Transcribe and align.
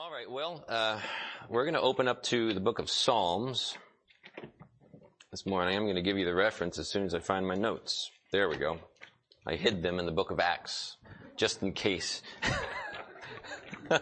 All 0.00 0.12
right, 0.12 0.30
well, 0.30 0.64
uh, 0.68 1.00
we're 1.48 1.64
going 1.64 1.74
to 1.74 1.80
open 1.80 2.06
up 2.06 2.22
to 2.24 2.54
the 2.54 2.60
book 2.60 2.78
of 2.78 2.88
Psalms 2.88 3.76
this 5.32 5.44
morning. 5.44 5.76
I'm 5.76 5.86
going 5.86 5.96
to 5.96 6.02
give 6.02 6.16
you 6.16 6.24
the 6.24 6.36
reference 6.36 6.78
as 6.78 6.88
soon 6.88 7.02
as 7.02 7.14
I 7.14 7.18
find 7.18 7.44
my 7.44 7.56
notes. 7.56 8.08
There 8.30 8.48
we 8.48 8.58
go. 8.58 8.78
I 9.44 9.56
hid 9.56 9.82
them 9.82 9.98
in 9.98 10.06
the 10.06 10.12
book 10.12 10.30
of 10.30 10.38
Acts, 10.38 10.98
just 11.36 11.64
in 11.64 11.72
case. 11.72 12.22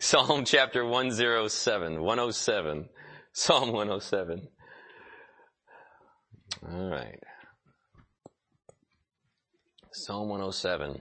Psalm 0.00 0.44
chapter 0.44 0.84
107, 0.84 2.02
107, 2.02 2.88
Psalm 3.32 3.68
107. 3.70 4.48
All 6.68 6.90
right. 6.90 7.20
Psalm 9.92 10.28
107. 10.30 11.00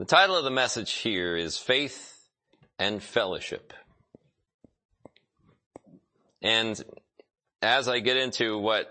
The 0.00 0.06
title 0.06 0.34
of 0.34 0.44
the 0.44 0.50
message 0.50 0.92
here 0.92 1.36
is 1.36 1.58
Faith 1.58 2.26
and 2.78 3.02
Fellowship. 3.02 3.74
And 6.40 6.82
as 7.60 7.86
I 7.86 8.00
get 8.00 8.16
into 8.16 8.56
what, 8.56 8.86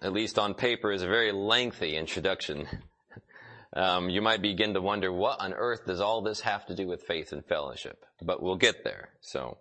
at 0.00 0.14
least 0.14 0.38
on 0.38 0.54
paper, 0.54 0.92
is 0.92 1.02
a 1.02 1.08
very 1.08 1.30
lengthy 1.30 1.94
introduction, 1.94 2.66
um, 3.76 4.08
you 4.08 4.22
might 4.22 4.40
begin 4.40 4.72
to 4.72 4.80
wonder 4.80 5.12
what 5.12 5.42
on 5.42 5.52
earth 5.52 5.84
does 5.84 6.00
all 6.00 6.22
this 6.22 6.40
have 6.40 6.64
to 6.68 6.74
do 6.74 6.86
with 6.86 7.02
faith 7.02 7.32
and 7.32 7.44
fellowship? 7.44 8.06
But 8.22 8.42
we'll 8.42 8.56
get 8.56 8.82
there. 8.82 9.10
So, 9.20 9.58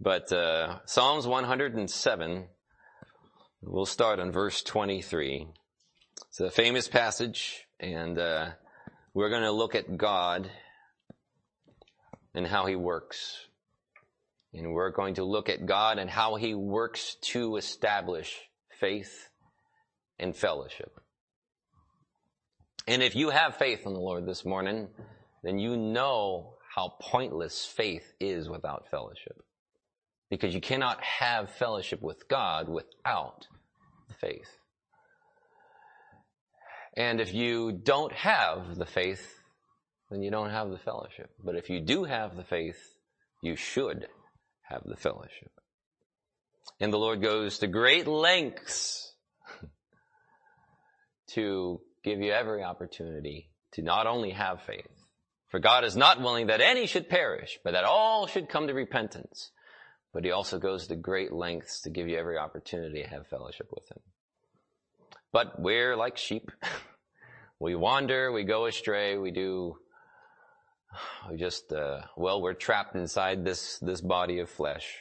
but 0.00 0.32
uh, 0.32 0.80
Psalms 0.84 1.28
107, 1.28 2.48
we'll 3.62 3.86
start 3.86 4.18
on 4.18 4.32
verse 4.32 4.64
23. 4.64 5.46
It's 6.26 6.40
a 6.40 6.50
famous 6.50 6.88
passage, 6.88 7.68
and 7.78 8.18
uh, 8.18 8.48
we're 9.18 9.30
going 9.30 9.42
to 9.42 9.50
look 9.50 9.74
at 9.74 9.96
God 9.96 10.48
and 12.36 12.46
how 12.46 12.66
He 12.66 12.76
works. 12.76 13.36
And 14.54 14.72
we're 14.72 14.92
going 14.92 15.14
to 15.14 15.24
look 15.24 15.48
at 15.48 15.66
God 15.66 15.98
and 15.98 16.08
how 16.08 16.36
He 16.36 16.54
works 16.54 17.16
to 17.32 17.56
establish 17.56 18.32
faith 18.78 19.28
and 20.20 20.36
fellowship. 20.36 21.00
And 22.86 23.02
if 23.02 23.16
you 23.16 23.30
have 23.30 23.56
faith 23.56 23.86
in 23.86 23.92
the 23.92 23.98
Lord 23.98 24.24
this 24.24 24.44
morning, 24.44 24.86
then 25.42 25.58
you 25.58 25.76
know 25.76 26.54
how 26.72 26.94
pointless 27.00 27.64
faith 27.64 28.12
is 28.20 28.48
without 28.48 28.88
fellowship. 28.88 29.42
Because 30.30 30.54
you 30.54 30.60
cannot 30.60 31.02
have 31.02 31.50
fellowship 31.50 32.00
with 32.00 32.28
God 32.28 32.68
without 32.68 33.48
faith. 34.20 34.58
And 36.98 37.20
if 37.20 37.32
you 37.32 37.70
don't 37.70 38.12
have 38.12 38.74
the 38.74 38.84
faith, 38.84 39.40
then 40.10 40.20
you 40.20 40.32
don't 40.32 40.50
have 40.50 40.70
the 40.70 40.78
fellowship. 40.78 41.30
But 41.42 41.54
if 41.54 41.70
you 41.70 41.80
do 41.80 42.02
have 42.02 42.34
the 42.34 42.42
faith, 42.42 42.76
you 43.40 43.54
should 43.54 44.08
have 44.62 44.82
the 44.84 44.96
fellowship. 44.96 45.52
And 46.80 46.92
the 46.92 46.98
Lord 46.98 47.22
goes 47.22 47.60
to 47.60 47.68
great 47.68 48.08
lengths 48.08 49.12
to 51.34 51.80
give 52.02 52.20
you 52.20 52.32
every 52.32 52.64
opportunity 52.64 53.48
to 53.74 53.82
not 53.82 54.08
only 54.08 54.30
have 54.30 54.62
faith, 54.62 54.90
for 55.50 55.60
God 55.60 55.84
is 55.84 55.96
not 55.96 56.20
willing 56.20 56.48
that 56.48 56.60
any 56.60 56.88
should 56.88 57.08
perish, 57.08 57.60
but 57.62 57.74
that 57.74 57.84
all 57.84 58.26
should 58.26 58.48
come 58.48 58.66
to 58.66 58.74
repentance. 58.74 59.52
But 60.12 60.24
he 60.24 60.32
also 60.32 60.58
goes 60.58 60.88
to 60.88 60.96
great 60.96 61.32
lengths 61.32 61.82
to 61.82 61.90
give 61.90 62.08
you 62.08 62.18
every 62.18 62.38
opportunity 62.38 63.04
to 63.04 63.08
have 63.08 63.28
fellowship 63.28 63.68
with 63.70 63.88
him. 63.88 64.00
But 65.32 65.60
we're 65.60 65.96
like 65.96 66.16
sheep. 66.16 66.50
we 67.60 67.74
wander, 67.74 68.32
we 68.32 68.44
go 68.44 68.66
astray, 68.66 69.18
we 69.18 69.30
do, 69.30 69.76
we 71.30 71.36
just, 71.36 71.72
uh, 71.72 72.02
well, 72.16 72.40
we're 72.40 72.54
trapped 72.54 72.94
inside 72.96 73.44
this, 73.44 73.78
this 73.78 74.00
body 74.00 74.38
of 74.38 74.48
flesh. 74.48 74.96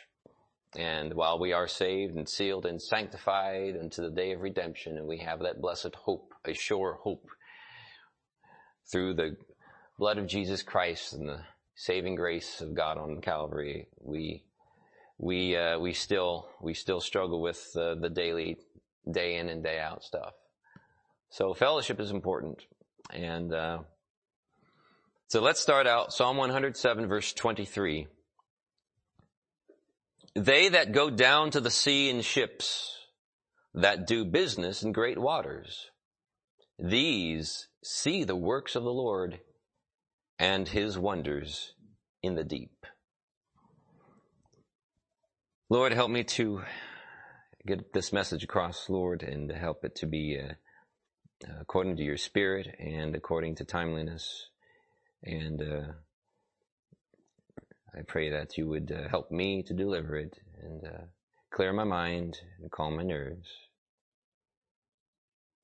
And 0.76 1.14
while 1.14 1.40
we 1.40 1.54
are 1.54 1.68
saved 1.68 2.16
and 2.16 2.28
sealed 2.28 2.66
and 2.66 2.82
sanctified 2.82 3.78
unto 3.80 4.02
the 4.02 4.12
day 4.12 4.34
of 4.34 4.42
redemption, 4.42 4.98
and 4.98 5.08
we 5.08 5.18
have 5.20 5.40
that 5.40 5.62
blessed 5.62 5.96
hope, 5.96 6.34
a 6.46 6.54
sure 6.54 7.00
hope, 7.02 7.28
through 8.92 9.14
the 9.14 9.38
blood 9.98 10.18
of 10.18 10.28
Jesus 10.28 10.62
Christ 10.62 11.14
and 11.14 11.28
the 11.28 11.40
saving 11.76 12.16
grace 12.16 12.62
of 12.62 12.74
God 12.74 12.98
on 12.98 13.22
Calvary, 13.22 13.88
we 14.00 14.44
we 15.18 15.56
uh, 15.56 15.80
we 15.80 15.94
still 15.94 16.50
we 16.62 16.74
still 16.74 17.02
struggle 17.02 17.42
with 17.42 17.72
uh, 17.76 17.96
the 17.96 18.10
daily 18.10 18.58
day 19.12 19.36
in 19.38 19.50
and 19.50 19.64
day 19.64 19.80
out 19.80 20.04
stuff. 20.04 20.34
So 21.30 21.54
fellowship 21.54 22.00
is 22.00 22.12
important. 22.12 22.64
And, 23.14 23.54
uh, 23.54 23.80
so 25.28 25.42
let's 25.42 25.60
start 25.60 25.88
out 25.88 26.14
Psalm 26.14 26.38
107 26.38 27.08
verse 27.08 27.34
23. 27.34 28.08
They 30.36 30.70
that 30.70 30.92
go 30.92 31.10
down 31.10 31.52
to 31.52 31.60
the 31.60 31.72
sea 31.72 32.10
in 32.10 32.22
ships, 32.22 32.96
that 33.74 34.08
do 34.08 34.24
business 34.24 34.84
in 34.84 34.92
great 34.92 35.18
waters, 35.18 35.90
these 36.80 37.68
see 37.84 38.24
the 38.24 38.36
works 38.36 38.76
of 38.76 38.84
the 38.84 38.94
Lord 38.94 39.40
and 40.40 40.68
his 40.68 40.98
wonders 40.98 41.74
in 42.22 42.36
the 42.36 42.44
deep. 42.44 42.86
Lord, 45.70 45.92
help 45.92 46.12
me 46.12 46.24
to 46.24 46.62
get 47.68 47.94
this 47.94 48.14
message 48.14 48.44
across, 48.44 48.90
Lord, 48.90 49.24
and 49.24 49.52
help 49.52 49.84
it 49.84 49.96
to 49.98 50.06
be 50.06 50.40
uh, 50.40 50.54
according 51.60 51.98
to 51.98 52.04
your 52.04 52.18
spirit 52.18 52.68
and 52.80 53.16
according 53.16 53.56
to 53.56 53.66
timeliness. 53.66 54.48
And 55.24 55.62
uh, 55.62 55.92
I 57.94 58.02
pray 58.08 58.30
that 58.32 58.58
you 58.58 58.68
would 58.70 58.92
uh, 58.92 59.10
help 59.10 59.32
me 59.32 59.64
to 59.64 59.74
deliver 59.74 60.16
it 60.16 60.40
and 60.64 60.84
uh, 60.86 61.06
clear 61.52 61.74
my 61.74 61.84
mind 61.84 62.38
and 62.62 62.72
calm 62.72 62.96
my 62.96 63.04
nerves 63.04 63.50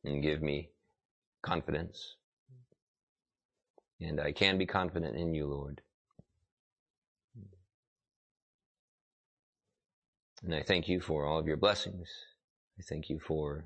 and 0.04 0.22
give 0.22 0.42
me 0.42 0.70
confidence. 1.42 2.16
And 4.02 4.20
I 4.20 4.34
can 4.34 4.58
be 4.58 4.66
confident 4.66 5.16
in 5.16 5.34
you, 5.34 5.48
Lord. 5.48 5.82
And 10.44 10.54
I 10.54 10.62
thank 10.62 10.90
you 10.90 11.00
for 11.00 11.26
all 11.26 11.40
of 11.40 11.48
your 11.48 11.58
blessings. 11.58 12.10
I 12.78 12.82
thank 12.82 13.10
you 13.10 13.18
for 13.20 13.66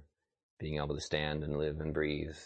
being 0.60 0.78
able 0.78 0.94
to 0.94 1.02
stand 1.02 1.44
and 1.44 1.58
live 1.58 1.80
and 1.80 1.94
breathe. 1.94 2.38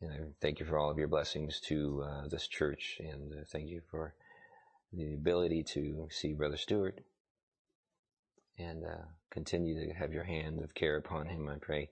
And 0.00 0.12
I 0.12 0.16
thank 0.40 0.60
you 0.60 0.66
for 0.66 0.78
all 0.78 0.90
of 0.90 0.98
your 0.98 1.08
blessings 1.08 1.58
to 1.66 2.04
uh, 2.04 2.28
this 2.28 2.46
church, 2.46 3.00
and 3.00 3.32
uh, 3.32 3.44
thank 3.50 3.68
you 3.68 3.80
for 3.90 4.14
the 4.92 5.14
ability 5.14 5.64
to 5.64 6.06
see 6.10 6.34
Brother 6.34 6.56
Stewart 6.56 7.00
and 8.56 8.84
uh, 8.84 9.06
continue 9.30 9.88
to 9.88 9.94
have 9.94 10.12
your 10.12 10.24
hand 10.24 10.60
of 10.60 10.74
care 10.74 10.96
upon 10.96 11.26
him. 11.26 11.48
I 11.48 11.56
pray. 11.60 11.90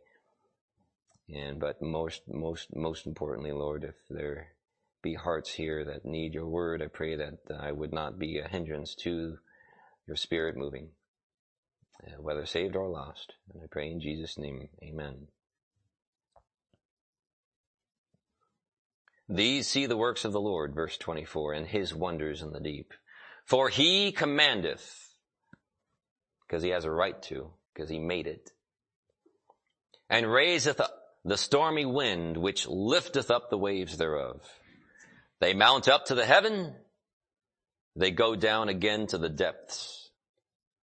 And 1.28 1.58
but 1.58 1.82
most, 1.82 2.22
most, 2.28 2.74
most 2.76 3.06
importantly, 3.06 3.50
Lord, 3.50 3.82
if 3.82 3.96
there 4.08 4.52
be 5.06 5.14
hearts 5.14 5.54
here 5.54 5.84
that 5.84 6.04
need 6.04 6.34
your 6.34 6.48
word, 6.48 6.82
I 6.82 6.88
pray 6.88 7.14
that 7.14 7.38
I 7.60 7.70
would 7.70 7.92
not 7.92 8.18
be 8.18 8.40
a 8.40 8.48
hindrance 8.48 8.96
to 9.04 9.36
your 10.08 10.16
spirit 10.16 10.56
moving. 10.56 10.88
Uh, 12.04 12.20
whether 12.20 12.44
saved 12.44 12.74
or 12.74 12.88
lost. 12.88 13.32
And 13.54 13.62
I 13.62 13.66
pray 13.70 13.88
in 13.88 14.00
Jesus' 14.00 14.36
name, 14.36 14.68
amen. 14.82 15.28
These 19.28 19.68
see 19.68 19.86
the 19.86 19.96
works 19.96 20.24
of 20.24 20.32
the 20.32 20.40
Lord, 20.40 20.74
verse 20.74 20.98
24, 20.98 21.52
and 21.52 21.66
his 21.68 21.94
wonders 21.94 22.42
in 22.42 22.52
the 22.52 22.60
deep. 22.60 22.92
For 23.44 23.68
he 23.68 24.10
commandeth, 24.10 25.14
because 26.46 26.64
he 26.64 26.70
has 26.70 26.84
a 26.84 26.90
right 26.90 27.22
to, 27.24 27.52
because 27.72 27.88
he 27.88 28.00
made 28.00 28.26
it, 28.26 28.50
and 30.10 30.30
raiseth 30.30 30.80
up 30.80 30.90
the 31.24 31.38
stormy 31.38 31.86
wind, 31.86 32.36
which 32.36 32.66
lifteth 32.66 33.30
up 33.30 33.50
the 33.50 33.58
waves 33.58 33.98
thereof. 33.98 34.40
They 35.40 35.54
mount 35.54 35.88
up 35.88 36.06
to 36.06 36.14
the 36.14 36.24
heaven, 36.24 36.74
they 37.94 38.10
go 38.10 38.36
down 38.36 38.68
again 38.68 39.06
to 39.08 39.18
the 39.18 39.28
depths. 39.28 40.10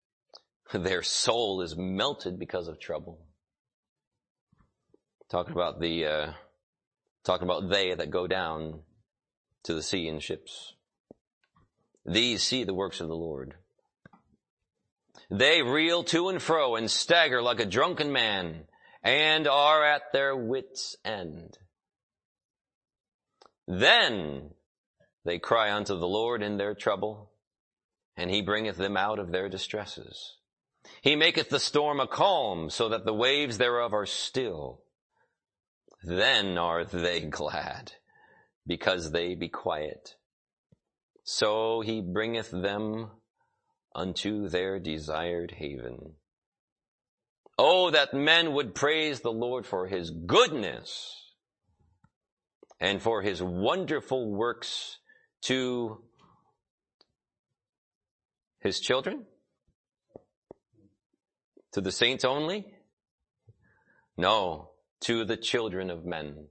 Their 0.73 1.01
soul 1.01 1.61
is 1.61 1.75
melted 1.75 2.37
because 2.39 2.67
of 2.67 2.79
trouble. 2.79 3.19
Talking 5.29 5.53
about 5.53 5.79
the, 5.79 6.05
uh, 6.05 6.31
talking 7.23 7.47
about 7.47 7.69
they 7.69 7.93
that 7.93 8.09
go 8.09 8.27
down 8.27 8.81
to 9.63 9.73
the 9.73 9.83
sea 9.83 10.07
in 10.07 10.19
ships. 10.19 10.73
These 12.05 12.43
see 12.43 12.63
the 12.63 12.73
works 12.73 13.01
of 13.01 13.07
the 13.07 13.15
Lord. 13.15 13.55
They 15.29 15.61
reel 15.61 16.03
to 16.05 16.29
and 16.29 16.41
fro 16.41 16.75
and 16.75 16.89
stagger 16.89 17.41
like 17.41 17.59
a 17.59 17.65
drunken 17.65 18.11
man 18.11 18.63
and 19.03 19.47
are 19.47 19.83
at 19.83 20.11
their 20.11 20.35
wits' 20.35 20.95
end. 21.05 21.57
Then 23.69 24.49
they 25.23 25.37
cry 25.37 25.71
unto 25.71 25.95
the 25.95 26.07
Lord 26.07 26.41
in 26.41 26.57
their 26.57 26.73
trouble, 26.73 27.29
and 28.17 28.31
he 28.31 28.41
bringeth 28.41 28.77
them 28.77 28.97
out 28.97 29.19
of 29.19 29.31
their 29.31 29.47
distresses. 29.47 30.37
He 31.03 31.15
maketh 31.15 31.49
the 31.49 31.59
storm 31.59 31.99
a 31.99 32.07
calm 32.07 32.71
so 32.71 32.89
that 32.89 33.05
the 33.05 33.13
waves 33.13 33.59
thereof 33.59 33.93
are 33.93 34.07
still. 34.07 34.81
then 36.03 36.57
are 36.57 36.83
they 36.83 37.21
glad, 37.29 37.93
because 38.65 39.11
they 39.11 39.35
be 39.35 39.49
quiet. 39.49 40.15
So 41.23 41.81
he 41.81 42.01
bringeth 42.01 42.49
them 42.49 43.11
unto 43.93 44.49
their 44.49 44.79
desired 44.79 45.51
haven. 45.59 46.15
Oh, 47.55 47.91
that 47.91 48.15
men 48.15 48.53
would 48.53 48.73
praise 48.73 49.19
the 49.19 49.31
Lord 49.31 49.67
for 49.67 49.85
his 49.85 50.09
goodness 50.09 51.28
and 52.79 53.01
for 53.01 53.21
his 53.21 53.41
wonderful 53.41 54.31
works 54.31 54.99
to 55.41 56.01
his 58.59 58.79
children? 58.79 59.25
To 61.73 61.81
the 61.81 61.91
saints 61.91 62.25
only? 62.25 62.65
No, 64.17 64.71
to 65.01 65.23
the 65.23 65.37
children 65.37 65.89
of 65.89 66.05
men. 66.05 66.47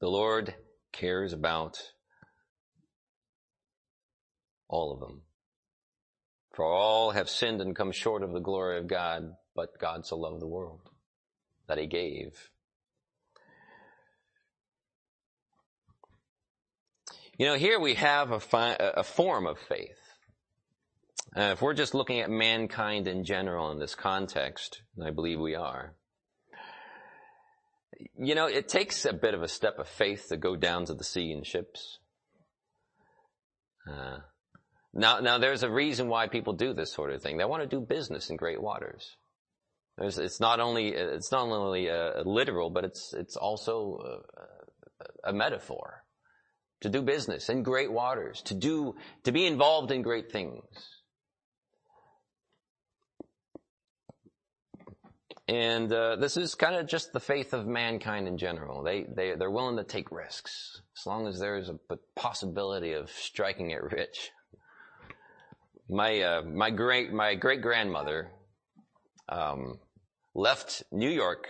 The 0.00 0.08
Lord 0.08 0.54
cares 0.92 1.32
about 1.32 1.78
all 4.68 4.92
of 4.92 5.00
them. 5.00 5.22
For 6.54 6.64
all 6.64 7.12
have 7.12 7.30
sinned 7.30 7.60
and 7.60 7.74
come 7.74 7.92
short 7.92 8.22
of 8.22 8.32
the 8.32 8.40
glory 8.40 8.78
of 8.78 8.88
God, 8.88 9.36
but 9.54 9.78
God 9.78 10.04
so 10.04 10.16
loved 10.16 10.40
the 10.40 10.48
world 10.48 10.90
that 11.66 11.78
he 11.78 11.86
gave. 11.86 12.50
You 17.38 17.46
know, 17.46 17.54
here 17.54 17.80
we 17.80 17.94
have 17.94 18.30
a, 18.30 18.40
fi- 18.40 18.76
a 18.78 19.02
form 19.02 19.46
of 19.46 19.58
faith. 19.58 19.98
Uh, 21.34 21.52
if 21.52 21.62
we're 21.62 21.72
just 21.72 21.94
looking 21.94 22.20
at 22.20 22.28
mankind 22.28 23.08
in 23.08 23.24
general 23.24 23.70
in 23.72 23.78
this 23.78 23.94
context, 23.94 24.82
and 24.96 25.06
I 25.06 25.10
believe 25.12 25.40
we 25.40 25.54
are, 25.54 25.94
you 28.18 28.34
know, 28.34 28.46
it 28.46 28.68
takes 28.68 29.06
a 29.06 29.14
bit 29.14 29.32
of 29.32 29.42
a 29.42 29.48
step 29.48 29.78
of 29.78 29.88
faith 29.88 30.28
to 30.28 30.36
go 30.36 30.56
down 30.56 30.84
to 30.86 30.94
the 30.94 31.04
sea 31.04 31.32
in 31.32 31.42
ships. 31.42 31.98
Uh, 33.88 34.18
now, 34.92 35.20
now 35.20 35.38
there's 35.38 35.62
a 35.62 35.70
reason 35.70 36.08
why 36.08 36.28
people 36.28 36.52
do 36.52 36.74
this 36.74 36.92
sort 36.92 37.12
of 37.12 37.22
thing. 37.22 37.38
They 37.38 37.46
want 37.46 37.62
to 37.62 37.68
do 37.68 37.80
business 37.80 38.28
in 38.28 38.36
great 38.36 38.60
waters. 38.60 39.16
There's, 39.96 40.18
it's 40.18 40.40
not 40.40 40.60
only 40.60 40.88
it's 40.88 41.32
not 41.32 41.48
only 41.48 41.88
literal, 42.24 42.68
but 42.70 42.84
it's 42.84 43.14
it's 43.14 43.36
also 43.36 44.22
a, 45.24 45.30
a 45.30 45.32
metaphor 45.32 46.01
to 46.82 46.88
do 46.88 47.02
business 47.02 47.48
in 47.48 47.62
great 47.62 47.90
waters, 47.90 48.42
to 48.42 48.54
do 48.54 48.94
to 49.24 49.32
be 49.32 49.46
involved 49.46 49.90
in 49.90 50.02
great 50.02 50.30
things. 50.30 50.62
And 55.48 55.92
uh, 55.92 56.16
this 56.16 56.36
is 56.36 56.54
kind 56.54 56.76
of 56.76 56.86
just 56.86 57.12
the 57.12 57.20
faith 57.20 57.52
of 57.52 57.66
mankind 57.66 58.28
in 58.28 58.38
general. 58.38 58.82
They 58.82 59.04
they 59.04 59.34
they're 59.34 59.50
willing 59.50 59.76
to 59.76 59.84
take 59.84 60.10
risks 60.10 60.82
as 60.96 61.06
long 61.06 61.26
as 61.26 61.38
there's 61.38 61.68
a 61.68 61.78
possibility 62.16 62.92
of 62.92 63.10
striking 63.10 63.70
it 63.70 63.82
rich. 63.82 64.30
My 65.88 66.20
uh, 66.20 66.42
my 66.42 66.70
great 66.70 67.12
my 67.12 67.34
great 67.34 67.60
grandmother 67.60 68.30
um, 69.28 69.78
left 70.34 70.84
New 70.92 71.10
York 71.10 71.48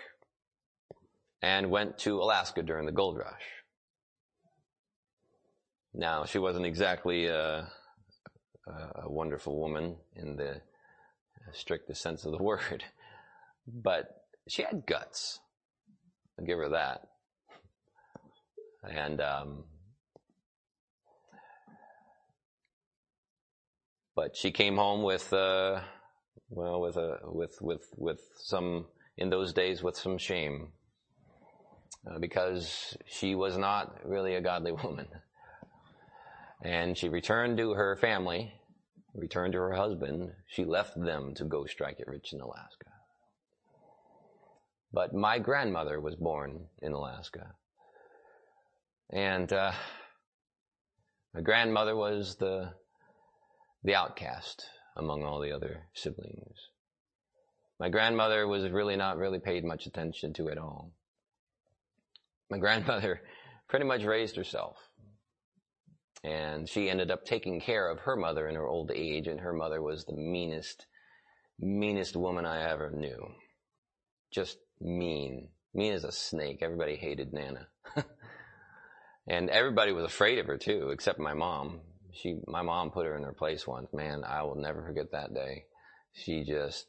and 1.43 1.70
went 1.70 1.99
to 1.99 2.20
Alaska 2.20 2.62
during 2.62 2.87
the 2.87 2.93
gold 2.93 3.19
rush. 3.19 3.62
Now 5.94 6.25
she 6.25 6.39
wasn't 6.39 6.67
exactly 6.67 7.27
a, 7.27 7.69
a 8.67 9.11
wonderful 9.11 9.61
woman 9.61 9.97
in 10.17 10.37
the 10.37 10.61
strictest 11.53 12.00
sense 12.03 12.25
of 12.25 12.33
the 12.33 12.43
word 12.43 12.85
but 13.67 14.25
she 14.49 14.62
had 14.62 14.87
guts. 14.87 15.41
I'll 16.39 16.44
give 16.44 16.59
her 16.59 16.71
that. 16.71 17.03
And, 18.83 19.21
um, 19.21 19.65
but 24.17 24.37
she 24.37 24.50
came 24.50 24.77
home 24.77 25.03
with, 25.03 25.33
uh, 25.33 25.81
well, 26.49 26.81
with 26.81 26.97
a, 26.97 27.19
with, 27.25 27.59
with, 27.61 27.88
with 27.97 28.21
some, 28.38 28.87
in 29.17 29.31
those 29.31 29.53
days, 29.53 29.83
with 29.83 29.97
some 29.97 30.19
shame. 30.19 30.73
Uh, 32.05 32.19
because 32.19 32.97
she 33.06 33.37
was 33.37 33.56
not 33.56 33.97
really 34.05 34.35
a 34.35 34.41
godly 34.41 34.73
woman. 34.85 35.06
And 36.62 36.97
she 36.97 37.09
returned 37.09 37.59
to 37.59 37.73
her 37.73 37.97
family, 37.97 38.53
returned 39.14 39.53
to 39.55 39.59
her 39.59 39.75
husband. 39.75 40.32
She 40.47 40.64
left 40.64 40.99
them 41.00 41.35
to 41.35 41.44
go 41.44 41.67
strike 41.67 41.99
it 41.99 42.06
rich 42.06 42.32
in 42.32 42.41
Alaska. 42.41 42.87
But 44.93 45.12
my 45.12 45.38
grandmother 45.38 46.00
was 46.00 46.14
born 46.14 46.67
in 46.81 46.93
Alaska. 46.93 47.55
And 49.11 49.53
uh, 49.53 49.73
my 51.35 51.41
grandmother 51.41 51.97
was 51.97 52.37
the, 52.37 52.73
the 53.82 53.94
outcast 53.94 54.67
among 54.97 55.25
all 55.25 55.41
the 55.41 55.53
other 55.53 55.88
siblings. 55.94 56.69
My 57.81 57.88
grandmother 57.88 58.47
was 58.47 58.70
really 58.70 58.97
not 58.97 59.17
really 59.17 59.41
paid 59.41 59.64
much 59.64 59.87
attention 59.87 60.32
to 60.35 60.50
at 60.50 60.59
all. 60.59 60.93
My 62.50 62.59
grandmother 62.59 63.20
pretty 63.69 63.87
much 63.87 64.05
raised 64.05 64.37
herself. 64.37 64.76
And 66.25 66.69
she 66.69 66.89
ended 66.89 67.11
up 67.11 67.25
taking 67.25 67.61
care 67.61 67.91
of 67.91 68.01
her 68.01 68.17
mother 68.17 68.47
in 68.47 68.55
her 68.55 68.67
old 68.67 68.93
age, 68.93 69.27
and 69.27 69.41
her 69.41 69.53
mother 69.53 69.83
was 69.83 70.05
the 70.05 70.13
meanest, 70.13 70.87
meanest 71.59 72.15
woman 72.15 72.47
I 72.47 72.71
ever 72.71 72.91
knew. 72.91 73.27
Just 74.31 74.59
mean. 74.81 75.49
Mean 75.75 75.93
as 75.93 76.05
a 76.05 76.13
snake. 76.13 76.59
Everybody 76.63 76.97
hated 76.97 77.33
Nana. 77.33 77.67
and 79.27 79.51
everybody 79.51 79.93
was 79.93 80.05
afraid 80.05 80.39
of 80.39 80.47
her 80.47 80.59
too, 80.59 80.91
except 80.91 81.19
my 81.19 81.35
mom. 81.35 81.81
She, 82.13 82.39
my 82.47 82.63
mom 82.63 82.91
put 82.91 83.07
her 83.07 83.17
in 83.17 83.25
her 83.25 83.33
place 83.33 83.67
once. 83.67 83.93
Man, 83.93 84.23
I 84.25 84.43
will 84.43 84.55
never 84.55 84.83
forget 84.85 85.11
that 85.13 85.35
day. 85.35 85.65
She 86.13 86.45
just, 86.45 86.87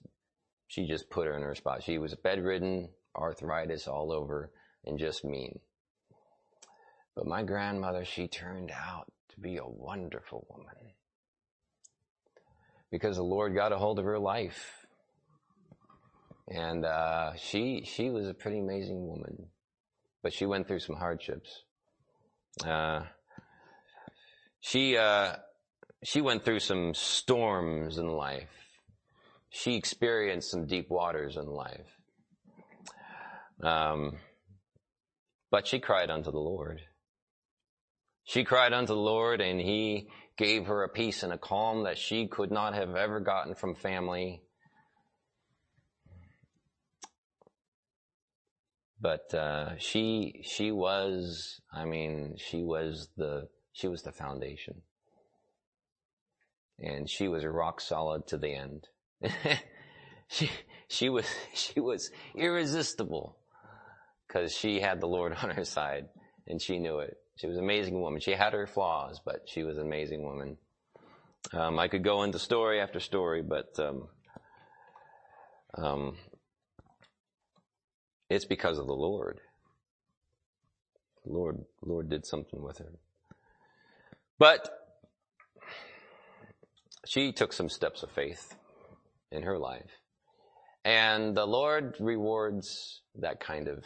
she 0.68 0.86
just 0.86 1.10
put 1.10 1.26
her 1.26 1.36
in 1.36 1.42
her 1.42 1.56
spot. 1.56 1.82
She 1.82 1.98
was 1.98 2.14
bedridden, 2.14 2.90
arthritis 3.16 3.88
all 3.88 4.12
over, 4.12 4.52
and 4.86 5.00
just 5.00 5.24
mean. 5.24 5.60
But 7.16 7.26
my 7.26 7.42
grandmother, 7.44 8.06
she 8.06 8.28
turned 8.28 8.72
out 8.72 9.12
to 9.34 9.40
be 9.42 9.58
a 9.58 9.66
wonderful 9.66 10.48
woman. 10.50 10.94
Because 12.92 13.18
the 13.18 13.24
Lord 13.24 13.56
got 13.56 13.72
a 13.72 13.78
hold 13.78 14.00
of 14.00 14.06
her 14.06 14.20
life 14.20 14.84
and 16.48 16.86
uh, 16.86 17.36
she 17.36 17.84
she 17.86 18.10
was 18.10 18.28
a 18.28 18.34
pretty 18.34 18.60
amazing 18.60 19.08
woman, 19.08 19.48
but 20.22 20.34
she 20.34 20.46
went 20.46 20.68
through 20.68 20.80
some 20.80 20.96
hardships. 20.96 21.63
Uh, 22.66 23.04
she 24.60 24.98
uh, 24.98 25.36
she 26.04 26.22
went 26.22 26.44
through 26.44 26.60
some 26.60 26.94
storms 26.94 27.98
in 27.98 28.08
life. 28.08 28.50
She 29.50 29.75
experienced 29.75 30.52
some 30.52 30.66
deep 30.66 30.90
waters 30.90 31.38
in 31.38 31.46
life. 31.46 31.88
Um, 33.63 34.18
but 35.52 35.68
she 35.68 35.80
cried 35.80 36.10
unto 36.10 36.32
the 36.32 36.40
Lord. 36.40 36.82
She 38.24 38.44
cried 38.44 38.74
unto 38.74 38.94
the 38.94 39.00
Lord, 39.00 39.42
and 39.42 39.60
He 39.60 40.08
gave 40.38 40.68
her 40.68 40.84
a 40.84 40.89
peace 40.89 41.24
and 41.24 41.34
a 41.34 41.38
calm 41.38 41.84
that 41.84 41.98
she 41.98 42.27
could 42.27 42.51
not 42.51 42.74
have 42.74 42.96
ever 42.96 43.20
gotten 43.20 43.56
from 43.56 43.75
family 43.75 44.42
but 49.03 49.34
uh, 49.34 49.77
she 49.77 50.42
she 50.44 50.72
was 50.72 51.60
I 51.72 51.84
mean 51.84 52.38
she 52.38 52.63
was 52.63 53.10
the 53.18 53.50
she 53.74 53.89
was 53.89 54.01
the 54.01 54.13
foundation, 54.13 54.82
and 56.80 57.10
she 57.10 57.27
was 57.27 57.44
rock 57.46 57.82
solid 57.82 58.25
to 58.27 58.38
the 58.38 58.56
end. 58.56 58.88
she 60.30 60.50
she 60.88 61.10
was 61.10 61.25
she 61.53 61.82
was 61.82 62.12
irresistible 62.34 63.38
because 64.25 64.56
she 64.56 64.80
had 64.80 65.01
the 65.01 65.08
Lord 65.08 65.36
on 65.44 65.50
her 65.50 65.65
side 65.65 66.06
and 66.48 66.62
she 66.62 66.80
knew 66.80 67.00
it. 67.00 67.18
She 67.36 67.48
was 67.48 67.58
an 67.58 67.63
amazing 67.63 68.00
woman. 68.00 68.22
She 68.22 68.32
had 68.32 68.54
her 68.54 68.68
flaws, 68.68 69.20
but 69.24 69.44
she 69.46 69.63
was 69.63 69.78
an 69.78 69.86
amazing 69.86 70.24
woman. 70.24 70.58
Um, 71.52 71.80
I 71.80 71.88
could 71.88 72.04
go 72.04 72.24
into 72.24 72.40
story 72.40 72.80
after 72.80 73.00
story, 73.00 73.42
but 73.42 73.78
um, 73.80 74.08
um, 75.75 76.16
it's 78.30 78.46
because 78.46 78.78
of 78.78 78.88
the 78.88 78.94
Lord. 78.94 79.40
Lord, 81.25 81.63
Lord 81.82 82.10
did 82.10 82.25
something 82.25 82.62
with 82.62 82.78
her. 82.80 82.94
But 84.38 84.70
she 87.06 87.32
took 87.32 87.54
some 87.54 87.70
steps 87.70 88.04
of 88.04 88.12
faith 88.12 88.56
in 89.32 89.44
her 89.44 89.58
life. 89.58 90.00
And 90.86 91.36
the 91.36 91.46
Lord 91.46 91.96
rewards 92.00 93.02
that 93.16 93.40
kind 93.40 93.68
of 93.68 93.84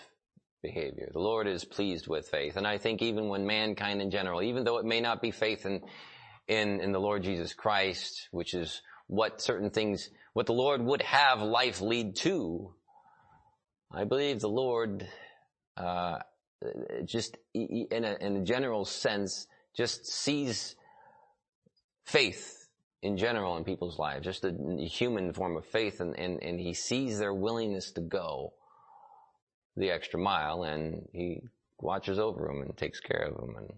behavior. 0.68 1.10
The 1.14 1.20
Lord 1.20 1.48
is 1.48 1.64
pleased 1.64 2.08
with 2.08 2.28
faith. 2.28 2.58
And 2.58 2.68
I 2.68 2.78
think 2.78 3.02
even 3.02 3.30
when 3.30 3.46
mankind 3.46 4.02
in 4.02 4.12
general, 4.12 4.44
even 4.44 4.66
though 4.66 4.80
it 4.80 4.86
may 4.86 5.00
not 5.00 5.22
be 5.22 5.32
faith 5.32 5.66
in, 5.66 5.82
in, 6.48 6.82
in 6.82 6.92
the 6.92 7.00
Lord 7.00 7.24
Jesus 7.24 7.54
Christ, 7.54 8.28
which 8.32 8.54
is 8.54 8.82
what 9.08 9.42
certain 9.42 9.70
things, 9.70 10.10
what 10.34 10.46
the 10.46 10.54
Lord 10.54 10.82
would 10.82 11.02
have 11.04 11.42
life 11.42 11.80
lead 11.80 12.18
to, 12.18 12.74
I 13.92 14.04
believe 14.04 14.42
the 14.42 14.50
Lord, 14.50 15.08
uh, 15.78 16.20
just 17.06 17.38
in 17.54 18.04
a, 18.04 18.18
in 18.20 18.38
a 18.38 18.44
general 18.44 18.84
sense, 18.84 19.48
just 19.74 20.06
sees 20.06 20.76
faith 22.06 22.68
in 23.02 23.16
general 23.16 23.56
in 23.56 23.64
people's 23.64 23.98
lives, 23.98 24.26
just 24.26 24.44
a 24.44 24.52
human 24.86 25.32
form 25.32 25.56
of 25.56 25.66
faith, 25.66 26.02
and, 26.02 26.20
and, 26.20 26.44
and 26.44 26.60
he 26.60 26.74
sees 26.74 27.20
their 27.20 27.34
willingness 27.34 27.92
to 27.94 28.02
go 28.02 28.54
the 29.78 29.92
extra 29.92 30.20
mile, 30.20 30.64
and 30.64 31.08
he 31.14 31.42
watches 31.80 32.20
over 32.20 32.48
them 32.48 32.62
and 32.62 32.76
takes 32.76 33.00
care 33.00 33.30
of 33.30 33.36
them, 33.36 33.56
and 33.58 33.74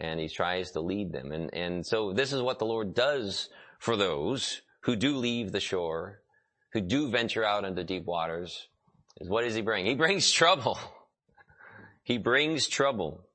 and 0.00 0.20
he 0.20 0.28
tries 0.28 0.72
to 0.72 0.80
lead 0.80 1.12
them, 1.12 1.32
and 1.32 1.52
and 1.54 1.86
so 1.86 2.12
this 2.12 2.32
is 2.32 2.42
what 2.42 2.58
the 2.58 2.66
Lord 2.66 2.94
does 2.94 3.48
for 3.78 3.96
those 3.96 4.62
who 4.82 4.96
do 4.96 5.16
leave 5.16 5.52
the 5.52 5.60
shore, 5.60 6.20
who 6.72 6.80
do 6.80 7.10
venture 7.10 7.44
out 7.44 7.64
into 7.64 7.84
deep 7.84 8.04
waters. 8.04 8.68
Is 9.20 9.28
what 9.28 9.42
does 9.44 9.54
he 9.54 9.62
bring? 9.62 9.86
He 9.86 9.94
brings 9.94 10.30
trouble. 10.32 10.78
He 12.04 12.18
brings 12.18 12.68
trouble. 12.68 13.28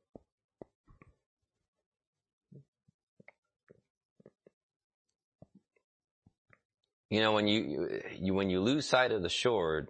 You 7.13 7.21
know, 7.21 7.33
when 7.33 7.47
you, 7.47 8.01
you, 8.19 8.33
when 8.33 8.49
you 8.49 8.59
lose 8.59 8.87
sight 8.87 9.11
of 9.11 9.21
the 9.21 9.29
shore, 9.29 9.87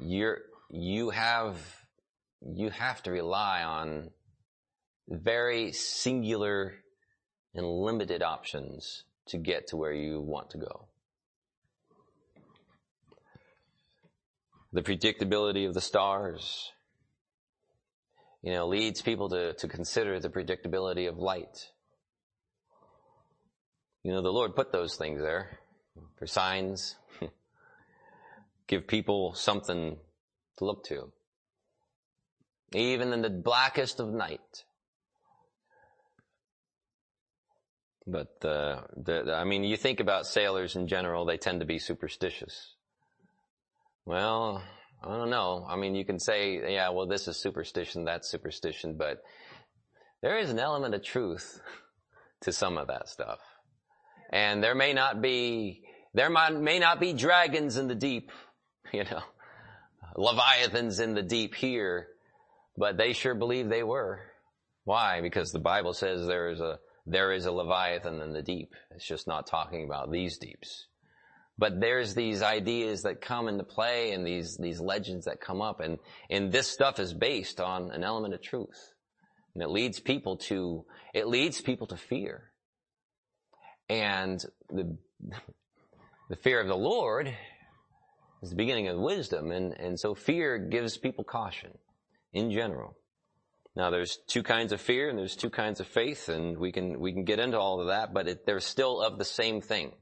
you're, 0.00 0.38
you 0.72 1.10
have, 1.10 1.58
you 2.40 2.70
have 2.70 3.02
to 3.02 3.10
rely 3.10 3.62
on 3.62 4.10
very 5.06 5.70
singular 5.70 6.74
and 7.54 7.66
limited 7.66 8.22
options 8.22 9.04
to 9.26 9.36
get 9.36 9.68
to 9.68 9.76
where 9.76 9.92
you 9.92 10.20
want 10.20 10.50
to 10.50 10.58
go. 10.58 10.86
The 14.72 14.80
predictability 14.80 15.68
of 15.68 15.74
the 15.74 15.82
stars, 15.82 16.72
you 18.40 18.52
know, 18.52 18.66
leads 18.66 19.02
people 19.02 19.28
to, 19.28 19.52
to 19.52 19.68
consider 19.68 20.18
the 20.18 20.30
predictability 20.30 21.06
of 21.06 21.18
light. 21.18 21.68
You 24.02 24.12
know, 24.12 24.22
the 24.22 24.32
Lord 24.32 24.56
put 24.56 24.72
those 24.72 24.96
things 24.96 25.20
there 25.20 25.58
for 26.18 26.26
signs, 26.26 26.96
give 28.66 28.86
people 28.86 29.34
something 29.34 29.98
to 30.58 30.64
look 30.64 30.84
to. 30.84 31.12
Even 32.74 33.12
in 33.12 33.22
the 33.22 33.30
blackest 33.30 34.00
of 34.00 34.08
night. 34.08 34.64
But 38.06 38.44
uh, 38.44 38.82
the, 38.96 39.34
I 39.34 39.44
mean, 39.44 39.62
you 39.64 39.76
think 39.76 40.00
about 40.00 40.26
sailors 40.26 40.74
in 40.74 40.88
general; 40.88 41.24
they 41.24 41.36
tend 41.36 41.60
to 41.60 41.66
be 41.66 41.78
superstitious. 41.78 42.74
Well, 44.04 44.62
I 45.04 45.16
don't 45.16 45.30
know. 45.30 45.64
I 45.68 45.76
mean, 45.76 45.94
you 45.94 46.04
can 46.04 46.18
say, 46.18 46.72
yeah, 46.72 46.90
well, 46.90 47.06
this 47.06 47.28
is 47.28 47.36
superstition, 47.36 48.04
that's 48.04 48.30
superstition, 48.30 48.96
but 48.96 49.22
there 50.22 50.38
is 50.38 50.50
an 50.50 50.58
element 50.58 50.94
of 50.94 51.04
truth 51.04 51.60
to 52.42 52.52
some 52.52 52.78
of 52.78 52.88
that 52.88 53.08
stuff. 53.08 53.38
And 54.30 54.62
there 54.62 54.74
may 54.74 54.92
not 54.92 55.20
be 55.20 55.82
there 56.14 56.30
may 56.30 56.78
not 56.78 57.00
be 57.00 57.12
dragons 57.12 57.76
in 57.76 57.88
the 57.88 57.94
deep, 57.94 58.30
you 58.92 59.04
know, 59.04 59.22
leviathans 60.16 61.00
in 61.00 61.14
the 61.14 61.22
deep 61.22 61.54
here, 61.54 62.08
but 62.76 62.96
they 62.96 63.12
sure 63.12 63.34
believe 63.34 63.68
they 63.68 63.82
were. 63.82 64.20
Why? 64.84 65.20
Because 65.20 65.52
the 65.52 65.58
Bible 65.58 65.92
says 65.92 66.26
there 66.26 66.50
is 66.50 66.60
a, 66.60 66.78
there 67.06 67.32
is 67.32 67.46
a 67.46 67.52
leviathan 67.52 68.20
in 68.20 68.32
the 68.32 68.42
deep. 68.42 68.74
It's 68.94 69.06
just 69.06 69.26
not 69.26 69.46
talking 69.46 69.84
about 69.84 70.10
these 70.10 70.38
deeps. 70.38 70.86
But 71.58 71.80
there's 71.80 72.14
these 72.14 72.42
ideas 72.42 73.02
that 73.02 73.20
come 73.20 73.46
into 73.46 73.64
play 73.64 74.12
and 74.12 74.26
these, 74.26 74.56
these 74.56 74.80
legends 74.80 75.26
that 75.26 75.40
come 75.40 75.60
up 75.60 75.80
and, 75.80 75.98
and 76.30 76.50
this 76.50 76.66
stuff 76.66 76.98
is 76.98 77.12
based 77.12 77.60
on 77.60 77.90
an 77.90 78.02
element 78.02 78.34
of 78.34 78.42
truth. 78.42 78.92
And 79.54 79.62
it 79.62 79.68
leads 79.68 80.00
people 80.00 80.38
to, 80.48 80.84
it 81.12 81.28
leads 81.28 81.60
people 81.60 81.86
to 81.88 81.96
fear. 81.96 82.50
And 83.88 84.42
the, 84.70 84.96
the 86.30 86.36
fear 86.36 86.60
of 86.60 86.68
the 86.68 86.76
Lord 86.76 87.32
is 88.42 88.50
the 88.50 88.56
beginning 88.56 88.88
of 88.88 88.98
wisdom, 88.98 89.52
and, 89.52 89.72
and 89.78 89.98
so 89.98 90.14
fear 90.14 90.58
gives 90.58 90.98
people 90.98 91.24
caution 91.24 91.78
in 92.32 92.50
general. 92.50 92.96
Now 93.76 93.90
there's 93.90 94.18
two 94.26 94.42
kinds 94.42 94.72
of 94.72 94.80
fear 94.80 95.08
and 95.08 95.18
there's 95.18 95.36
two 95.36 95.48
kinds 95.48 95.80
of 95.80 95.86
faith, 95.86 96.28
and 96.28 96.58
we 96.58 96.72
can, 96.72 96.98
we 97.00 97.12
can 97.12 97.24
get 97.24 97.38
into 97.38 97.58
all 97.58 97.80
of 97.80 97.86
that, 97.86 98.12
but 98.12 98.28
it, 98.28 98.44
they're 98.44 98.60
still 98.60 99.00
of 99.00 99.18
the 99.18 99.24
same 99.24 99.60
thing. 99.60 99.92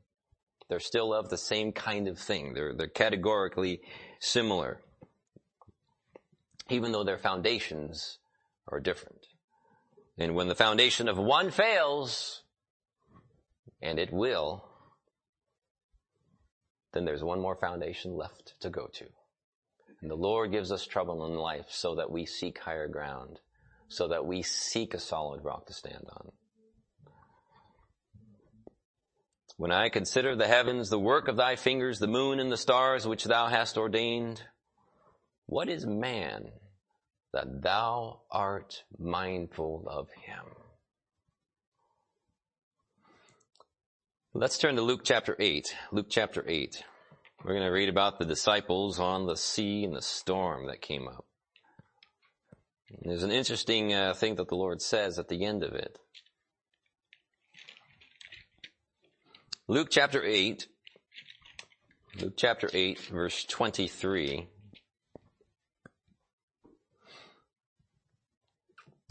They're 0.69 0.81
still 0.81 1.13
of 1.13 1.29
the 1.29 1.37
same 1.37 1.73
kind 1.73 2.09
of 2.09 2.19
thing. 2.19 2.55
They're, 2.55 2.75
they're 2.75 2.89
categorically 2.89 3.83
similar. 4.21 4.81
Even 6.69 6.93
though 6.93 7.05
their 7.05 7.19
foundations 7.19 8.19
are 8.69 8.81
different. 8.81 9.27
And 10.17 10.35
when 10.35 10.49
the 10.49 10.55
foundation 10.55 11.09
of 11.09 11.19
one 11.19 11.51
fails, 11.51 12.43
and 13.83 13.99
it 13.99 14.13
will, 14.13 14.70
then 16.93 17.05
there's 17.05 17.23
one 17.23 17.41
more 17.41 17.57
foundation 17.57 18.17
left 18.17 18.55
to 18.61 18.71
go 18.71 18.89
to. 18.95 19.07
And 20.03 20.11
the 20.11 20.17
Lord 20.17 20.51
gives 20.51 20.73
us 20.73 20.87
trouble 20.87 21.27
in 21.27 21.35
life 21.35 21.67
so 21.69 21.95
that 21.97 22.11
we 22.11 22.27
seek 22.27 22.59
higher 22.59 22.89
ground, 22.89 23.39
so 23.89 24.09
that 24.09 24.25
we 24.25 24.43
seek 24.43 24.95
a 24.95 24.99
solid 24.99 25.45
rock 25.45 25.67
to 25.67 25.75
stand 25.75 26.07
on. 26.11 26.33
When 29.57 29.73
I 29.73 29.91
consider 29.91 30.35
the 30.35 30.49
heavens, 30.49 30.89
the 30.89 30.99
work 30.99 31.29
of 31.29 31.37
thy 31.37 31.55
fingers, 31.57 31.99
the 31.99 32.07
moon 32.07 32.41
and 32.41 32.51
the 32.51 32.57
stars 32.57 33.07
which 33.07 33.25
thou 33.25 33.49
hast 33.49 33.77
ordained, 33.77 34.43
what 35.45 35.69
is 35.69 35.85
man 35.85 36.51
that 37.35 37.61
thou 37.61 38.23
art 38.31 38.85
mindful 38.99 39.85
of 39.87 40.09
him? 40.13 40.60
Let's 44.33 44.59
turn 44.59 44.77
to 44.77 44.83
Luke 44.83 45.01
chapter 45.03 45.35
8. 45.41 45.75
Luke 45.91 46.07
chapter 46.09 46.45
8. 46.47 46.85
We're 47.43 47.53
going 47.53 47.67
to 47.67 47.73
read 47.73 47.89
about 47.89 48.21
the 48.21 48.25
disciples 48.25 49.01
on 49.01 49.27
the 49.27 49.37
sea 49.37 49.83
and 49.83 49.93
the 49.93 50.03
storm 50.03 50.69
that 50.69 50.81
came 50.81 51.09
up. 51.09 51.25
There's 53.03 53.25
an 53.25 53.33
interesting 53.33 53.93
uh, 53.93 54.15
thing 54.15 54.37
that 54.37 54.47
the 54.47 54.55
Lord 54.55 54.83
says 54.83 55.19
at 55.19 55.27
the 55.27 55.45
end 55.45 55.65
of 55.65 55.73
it. 55.73 55.99
Luke 59.67 59.89
chapter 59.91 60.23
8. 60.23 60.69
Luke 62.21 62.35
chapter 62.37 62.71
8, 62.73 63.01
verse 63.01 63.45
23. 63.47 64.47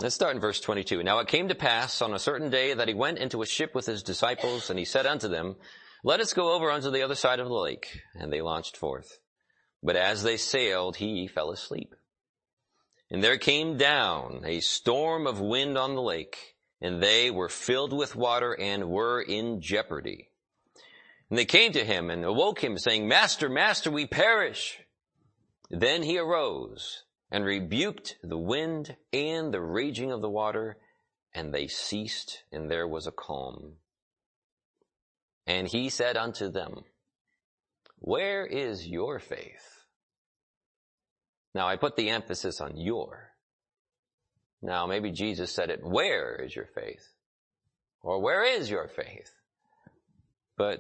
Let's 0.02 0.16
start 0.16 0.34
in 0.34 0.40
verse 0.40 0.62
22. 0.62 1.04
Now 1.04 1.20
it 1.20 1.28
came 1.28 1.50
to 1.50 1.56
pass 1.56 2.02
on 2.02 2.14
a 2.14 2.20
certain 2.20 2.50
day 2.50 2.74
that 2.74 2.88
he 2.88 2.94
went 2.94 3.18
into 3.18 3.42
a 3.42 3.46
ship 3.46 3.76
with 3.76 3.86
his 3.86 4.02
disciples, 4.02 4.70
and 4.70 4.80
he 4.80 4.86
said 4.86 5.06
unto 5.06 5.28
them, 5.28 5.58
Let 6.06 6.22
us 6.22 6.32
go 6.32 6.54
over 6.54 6.72
unto 6.72 6.90
the 6.90 7.02
other 7.02 7.16
side 7.16 7.42
of 7.42 7.50
the 7.50 7.54
lake. 7.54 8.00
And 8.16 8.32
they 8.32 8.40
launched 8.42 8.78
forth. 8.78 9.20
But 9.84 9.98
as 9.98 10.24
they 10.24 10.38
sailed, 10.38 10.96
he 10.96 11.28
fell 11.28 11.52
asleep. 11.52 11.96
And 13.12 13.22
there 13.22 13.38
came 13.38 13.76
down 13.76 14.44
a 14.46 14.62
storm 14.62 15.28
of 15.28 15.42
wind 15.42 15.78
on 15.78 15.96
the 15.96 16.02
lake, 16.02 16.56
and 16.80 17.04
they 17.04 17.30
were 17.30 17.50
filled 17.50 17.92
with 17.92 18.16
water 18.16 18.56
and 18.58 18.90
were 18.90 19.22
in 19.22 19.60
jeopardy. 19.60 20.30
And 21.30 21.38
they 21.38 21.46
came 21.46 21.74
to 21.74 21.84
him 21.84 22.10
and 22.10 22.24
awoke 22.24 22.64
him, 22.64 22.78
saying, 22.78 23.06
Master, 23.06 23.50
Master, 23.50 23.92
we 23.92 24.08
perish. 24.08 24.80
Then 25.70 26.04
he 26.04 26.18
arose 26.18 27.04
and 27.32 27.46
rebuked 27.46 28.18
the 28.24 28.38
wind 28.38 28.96
and 29.14 29.54
the 29.54 29.62
raging 29.62 30.12
of 30.12 30.22
the 30.22 30.30
water, 30.30 30.78
and 31.34 31.54
they 31.54 31.68
ceased, 31.68 32.44
and 32.52 32.70
there 32.70 32.88
was 32.88 33.06
a 33.06 33.12
calm. 33.12 33.74
And 35.46 35.68
he 35.68 35.90
said 35.90 36.18
unto 36.18 36.50
them, 36.50 36.84
Where 37.98 38.46
is 38.46 38.88
your 38.88 39.20
faith? 39.20 39.86
Now 41.54 41.68
I 41.68 41.76
put 41.76 41.96
the 41.96 42.10
emphasis 42.10 42.62
on 42.62 42.78
your. 42.78 43.32
Now 44.62 44.88
maybe 44.88 45.12
Jesus 45.12 45.52
said 45.52 45.70
it, 45.70 45.80
Where 45.84 46.36
is 46.36 46.56
your 46.56 46.68
faith? 46.68 47.14
Or 48.02 48.22
where 48.22 48.44
is 48.44 48.70
your 48.70 48.88
faith? 48.88 49.32
But 50.58 50.80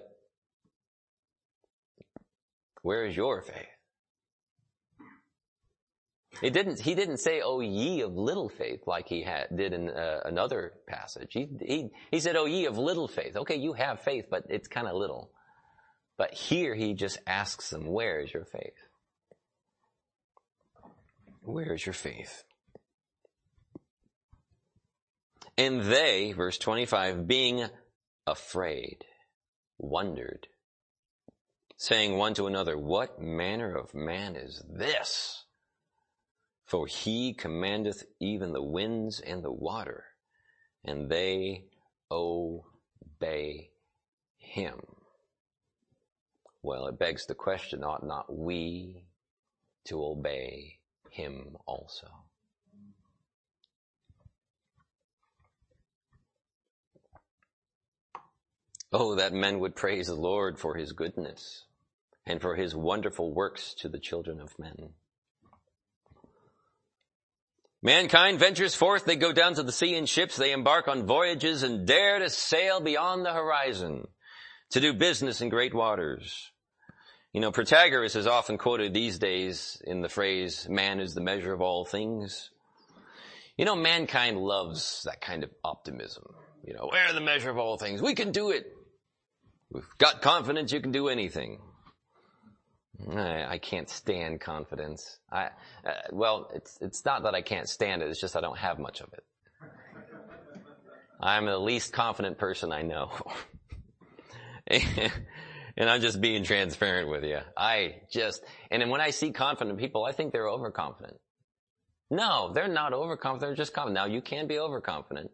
where 2.82 3.06
is 3.06 3.15
your 3.15 3.41
faith? 3.41 3.79
It 6.41 6.51
didn't, 6.51 6.79
he 6.79 6.96
didn't 6.96 7.17
say, 7.17 7.41
oh 7.43 7.60
ye 7.60 8.01
of 8.01 8.15
little 8.15 8.50
faith, 8.50 8.88
like 8.88 9.08
he 9.08 9.24
had, 9.24 9.48
did 9.55 9.74
in 9.74 9.89
uh, 9.89 10.22
another 10.25 10.74
passage. 10.88 11.34
He, 11.34 11.50
he, 11.62 11.89
he 12.12 12.19
said, 12.19 12.36
oh 12.36 12.46
ye 12.46 12.65
of 12.65 12.77
little 12.77 13.08
faith. 13.08 13.36
Okay, 13.36 13.58
you 13.58 13.74
have 13.74 14.01
faith, 14.01 14.25
but 14.29 14.43
it's 14.50 14.67
kind 14.67 14.88
of 14.88 14.96
little. 14.96 15.31
But 16.17 16.34
here 16.34 16.75
he 16.75 16.93
just 16.93 17.17
asks 17.27 17.69
them, 17.69 17.86
where 17.86 18.22
is 18.22 18.34
your 18.34 18.46
faith? 18.46 18.74
Where 21.41 21.74
is 21.74 21.86
your 21.86 21.93
faith? 21.93 22.43
And 25.58 25.81
they, 25.81 26.31
verse 26.31 26.58
25, 26.58 27.27
being 27.27 27.65
afraid, 28.25 29.03
wondered, 29.77 30.48
saying 31.75 32.15
one 32.15 32.34
to 32.36 32.48
another, 32.48 32.77
What 32.77 33.22
manner 33.22 33.75
of 33.75 33.93
man 33.93 34.36
is 34.36 34.63
this? 34.69 35.43
For 36.70 36.86
he 36.86 37.34
commandeth 37.34 38.04
even 38.20 38.54
the 38.54 38.62
winds 38.62 39.20
and 39.20 39.44
the 39.44 39.52
water, 39.52 40.06
and 40.86 41.10
they 41.10 41.66
obey 42.12 43.72
him. 44.38 44.80
Well, 46.62 46.86
it 46.86 47.00
begs 47.00 47.26
the 47.26 47.34
question, 47.34 47.84
ought 47.84 48.06
not 48.06 48.32
we 48.32 49.06
to 49.86 50.06
obey 50.06 50.78
him 51.10 51.58
also? 51.66 52.08
Oh, 58.94 59.16
that 59.16 59.34
men 59.34 59.58
would 59.60 59.76
praise 59.76 60.06
the 60.06 60.14
Lord 60.14 60.60
for 60.60 60.76
his 60.76 60.92
goodness 60.92 61.66
and 62.28 62.40
for 62.40 62.56
his 62.56 62.76
wonderful 62.76 63.34
works 63.34 63.74
to 63.80 63.90
the 63.90 64.00
children 64.00 64.40
of 64.40 64.60
men. 64.60 64.94
Mankind 67.82 68.40
ventures 68.40 68.76
forth, 68.76 69.06
they 69.06 69.16
go 69.16 69.32
down 69.32 69.54
to 69.54 69.64
the 69.64 69.72
sea 69.72 69.96
in 69.96 70.06
ships, 70.06 70.36
they 70.36 70.52
embark 70.52 70.88
on 70.88 71.06
voyages 71.08 71.64
and 71.64 71.88
dare 71.88 72.20
to 72.20 72.30
sail 72.30 72.82
beyond 72.82 73.26
the 73.26 73.32
horizon 73.32 74.06
to 74.72 74.82
do 74.82 74.94
business 74.94 75.40
in 75.40 75.50
great 75.50 75.74
waters. 75.74 76.52
You 77.32 77.40
know, 77.40 77.52
Protagoras 77.52 78.16
is 78.16 78.28
often 78.28 78.58
quoted 78.58 78.94
these 78.94 79.18
days 79.18 79.82
in 79.86 80.02
the 80.02 80.10
phrase, 80.10 80.68
man 80.68 81.00
is 81.00 81.14
the 81.14 81.22
measure 81.22 81.54
of 81.54 81.62
all 81.62 81.86
things. 81.86 82.50
You 83.56 83.66
know, 83.66 83.76
mankind 83.76 84.38
loves 84.38 85.04
that 85.06 85.22
kind 85.22 85.44
of 85.44 85.52
optimism. 85.64 86.24
You 86.66 86.74
know, 86.74 86.90
we're 86.92 87.14
the 87.14 87.22
measure 87.22 87.50
of 87.50 87.58
all 87.58 87.78
things. 87.78 88.02
We 88.02 88.14
can 88.14 88.32
do 88.32 88.50
it. 88.50 88.66
We've 89.72 89.88
got 89.98 90.22
confidence 90.22 90.74
you 90.74 90.82
can 90.82 90.92
do 90.92 91.08
anything. 91.08 91.60
I, 93.08 93.46
I 93.53 93.58
can't 93.58 93.89
stand 93.89 94.41
confidence. 94.41 95.20
I, 95.32 95.46
uh, 95.86 95.91
well, 96.12 96.50
it's, 96.53 96.77
it's 96.82 97.06
not 97.06 97.24
that 97.24 97.36
I 97.36 97.41
can't 97.41 97.68
stand 97.70 98.01
it, 98.01 98.10
it's 98.10 98.20
just 98.20 98.36
I 98.36 98.41
don't 98.41 98.58
have 98.58 98.79
much 98.79 99.01
of 99.01 99.13
it. 99.13 99.24
I'm 101.20 101.46
the 101.46 101.58
least 101.58 101.91
confident 101.91 102.38
person 102.38 102.72
I 102.72 102.82
know. 102.82 103.12
and 104.68 105.89
I'm 105.89 106.01
just 106.01 106.22
being 106.22 106.44
transparent 106.44 107.10
with 107.10 107.24
you. 107.24 107.39
I 107.58 107.96
just, 108.12 108.44
and 108.72 108.82
then 108.82 108.89
when 108.89 109.01
I 109.01 109.10
see 109.10 109.32
confident 109.32 109.79
people, 109.79 110.06
I 110.06 110.12
think 110.13 110.32
they're 110.32 110.48
overconfident. 110.48 111.18
No, 112.10 112.51
they're 112.53 112.68
not 112.68 112.94
overconfident, 112.94 113.41
they're 113.41 113.56
just 113.56 113.74
confident. 113.74 113.96
Now 113.96 114.06
you 114.06 114.22
can 114.22 114.48
be 114.48 114.60
overconfident, 114.60 115.29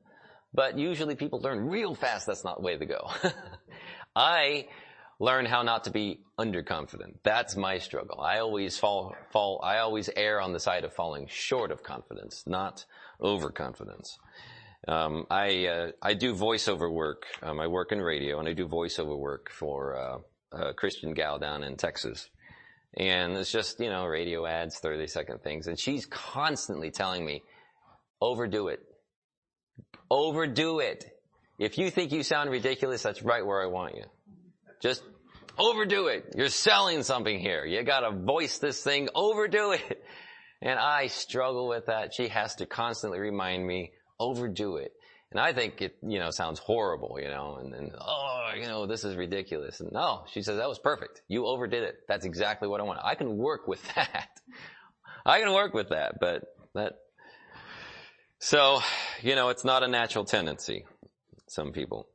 but 0.54 0.78
usually 0.78 1.16
people 1.16 1.40
learn 1.40 1.68
real 1.68 1.96
fast 1.96 2.28
that's 2.28 2.44
not 2.44 2.58
the 2.58 2.64
way 2.64 2.78
to 2.78 2.86
go. 2.86 3.10
I 4.16 4.68
learn 5.20 5.46
how 5.46 5.62
not 5.62 5.86
to 5.86 5.92
be 5.92 6.20
underconfident. 6.40 7.16
That's 7.24 7.56
my 7.56 7.78
struggle. 7.78 8.20
I 8.20 8.40
always 8.40 8.78
fall, 8.78 9.16
fall, 9.32 9.62
I 9.64 9.80
always 9.80 10.10
err 10.16 10.42
on 10.42 10.54
the 10.54 10.60
side 10.60 10.84
of 10.84 10.94
falling 10.94 11.28
short 11.30 11.72
of 11.72 11.84
confidence, 11.84 12.44
not 12.46 12.86
overconfidence. 13.22 14.18
Um, 14.88 15.26
I 15.32 15.66
uh, 15.66 15.92
I 16.02 16.14
do 16.14 16.36
voiceover 16.36 16.92
work. 16.92 17.24
Um, 17.42 17.60
I 17.60 17.68
work 17.68 17.92
in 17.92 18.00
radio, 18.00 18.40
and 18.40 18.48
I 18.48 18.54
do 18.54 18.68
voiceover 18.68 19.18
work 19.18 19.50
for 19.52 19.98
uh, 19.98 20.18
a 20.52 20.74
Christian 20.74 21.14
gal 21.14 21.40
down 21.40 21.64
in 21.64 21.76
Texas. 21.76 22.30
And 22.96 23.36
it's 23.36 23.52
just 23.52 23.80
you 23.80 23.90
know 23.90 24.06
radio 24.06 24.46
ads, 24.46 24.78
thirty 24.78 25.08
second 25.08 25.42
things, 25.42 25.68
and 25.68 25.80
she's 25.80 26.06
constantly 26.06 26.92
telling 26.92 27.26
me, 27.26 27.42
overdo 28.22 28.68
it, 28.68 28.80
overdo 30.12 30.80
it. 30.80 31.04
If 31.58 31.78
you 31.78 31.90
think 31.90 32.12
you 32.12 32.22
sound 32.22 32.52
ridiculous, 32.52 33.02
that's 33.02 33.24
right 33.24 33.46
where 33.46 33.64
I 33.64 33.68
want 33.68 33.96
you. 33.96 34.04
Just 34.82 35.04
overdo 35.58 36.08
it. 36.08 36.34
You're 36.36 36.50
selling 36.50 37.04
something 37.04 37.40
here. 37.40 37.66
You 37.66 37.84
gotta 37.84 38.12
voice 38.12 38.58
this 38.60 38.84
thing, 38.84 39.10
overdo 39.16 39.72
it. 39.72 40.04
And 40.62 40.80
I 40.80 41.08
struggle 41.08 41.68
with 41.68 41.88
that. 41.88 42.14
She 42.14 42.30
has 42.30 42.56
to 42.56 42.66
constantly 42.66 43.20
remind 43.20 43.66
me, 43.66 43.92
overdo 44.20 44.78
it. 44.78 44.94
And 45.32 45.40
I 45.40 45.54
think 45.54 45.82
it, 45.82 45.98
you 46.02 46.20
know, 46.20 46.30
sounds 46.30 46.60
horrible, 46.60 47.18
you 47.22 47.28
know, 47.28 47.58
and 47.62 47.74
then, 47.74 47.92
oh, 48.00 48.52
you 48.56 48.68
know, 48.68 48.88
this 48.88 49.04
is 49.04 49.16
ridiculous. 49.16 49.80
And 49.82 49.92
no, 49.92 50.24
she 50.32 50.42
says, 50.42 50.58
that 50.58 50.70
was 50.70 50.80
perfect. 50.80 51.22
You 51.28 51.46
overdid 51.46 51.84
it. 51.84 51.96
That's 52.08 52.26
exactly 52.26 52.68
what 52.68 52.80
I 52.80 52.84
want. 52.84 53.00
I 53.04 53.16
can 53.16 53.36
work 53.38 53.68
with 53.68 53.84
that. 53.96 54.30
I 55.26 55.40
can 55.40 55.52
work 55.52 55.74
with 55.74 55.90
that, 55.90 56.20
but 56.20 56.44
that, 56.74 56.94
so, 58.40 58.80
you 59.22 59.36
know, 59.36 59.50
it's 59.50 59.66
not 59.66 59.84
a 59.84 59.88
natural 59.88 60.24
tendency. 60.24 60.86
Some 61.48 61.72
people. 61.74 62.08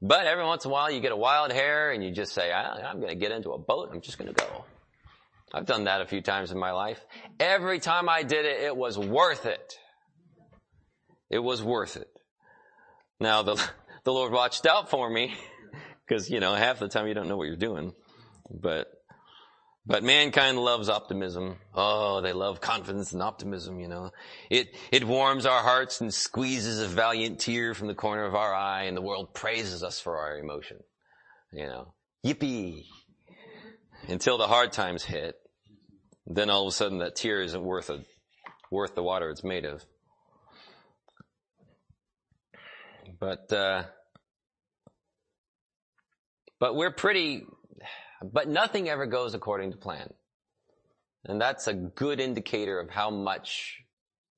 But 0.00 0.26
every 0.26 0.44
once 0.44 0.64
in 0.64 0.70
a 0.70 0.72
while 0.72 0.90
you 0.90 1.00
get 1.00 1.12
a 1.12 1.16
wild 1.16 1.52
hair 1.52 1.90
and 1.90 2.04
you 2.04 2.10
just 2.10 2.32
say, 2.32 2.52
I'm 2.52 3.00
going 3.00 3.08
to 3.08 3.16
get 3.16 3.32
into 3.32 3.50
a 3.50 3.58
boat. 3.58 3.90
I'm 3.92 4.00
just 4.00 4.18
going 4.18 4.32
to 4.32 4.34
go. 4.34 4.64
I've 5.52 5.66
done 5.66 5.84
that 5.84 6.00
a 6.00 6.06
few 6.06 6.20
times 6.20 6.52
in 6.52 6.58
my 6.58 6.72
life. 6.72 7.04
Every 7.40 7.80
time 7.80 8.08
I 8.08 8.22
did 8.22 8.44
it, 8.44 8.60
it 8.62 8.76
was 8.76 8.98
worth 8.98 9.46
it. 9.46 9.78
It 11.30 11.38
was 11.38 11.62
worth 11.62 11.96
it. 11.96 12.08
Now 13.18 13.42
the, 13.42 13.54
the 14.04 14.12
Lord 14.12 14.32
watched 14.32 14.66
out 14.66 14.90
for 14.90 15.08
me 15.10 15.34
because, 16.06 16.30
you 16.30 16.40
know, 16.40 16.54
half 16.54 16.78
the 16.78 16.88
time 16.88 17.08
you 17.08 17.14
don't 17.14 17.28
know 17.28 17.36
what 17.36 17.48
you're 17.48 17.56
doing, 17.56 17.92
but 18.50 18.97
but 19.88 20.04
mankind 20.04 20.58
loves 20.58 20.90
optimism. 20.90 21.56
Oh, 21.74 22.20
they 22.20 22.34
love 22.34 22.60
confidence 22.60 23.12
and 23.12 23.22
optimism, 23.22 23.80
you 23.80 23.88
know. 23.88 24.10
It, 24.50 24.76
it 24.92 25.02
warms 25.02 25.46
our 25.46 25.62
hearts 25.62 26.02
and 26.02 26.12
squeezes 26.12 26.82
a 26.82 26.86
valiant 26.86 27.40
tear 27.40 27.72
from 27.72 27.88
the 27.88 27.94
corner 27.94 28.26
of 28.26 28.34
our 28.34 28.54
eye 28.54 28.82
and 28.82 28.94
the 28.94 29.00
world 29.00 29.32
praises 29.32 29.82
us 29.82 29.98
for 29.98 30.18
our 30.18 30.38
emotion. 30.38 30.76
You 31.52 31.66
know, 31.66 31.94
yippee. 32.24 32.84
Until 34.08 34.36
the 34.36 34.46
hard 34.46 34.72
times 34.72 35.02
hit. 35.02 35.36
Then 36.26 36.50
all 36.50 36.66
of 36.66 36.68
a 36.68 36.72
sudden 36.72 36.98
that 36.98 37.16
tear 37.16 37.40
isn't 37.40 37.64
worth 37.64 37.88
a, 37.88 38.04
worth 38.70 38.94
the 38.94 39.02
water 39.02 39.30
it's 39.30 39.42
made 39.42 39.64
of. 39.64 39.82
But, 43.18 43.50
uh, 43.50 43.84
but 46.60 46.76
we're 46.76 46.92
pretty 46.92 47.46
but 48.22 48.48
nothing 48.48 48.88
ever 48.88 49.06
goes 49.06 49.34
according 49.34 49.72
to 49.72 49.76
plan. 49.76 50.12
And 51.24 51.40
that's 51.40 51.66
a 51.66 51.74
good 51.74 52.20
indicator 52.20 52.78
of 52.80 52.90
how 52.90 53.10
much 53.10 53.82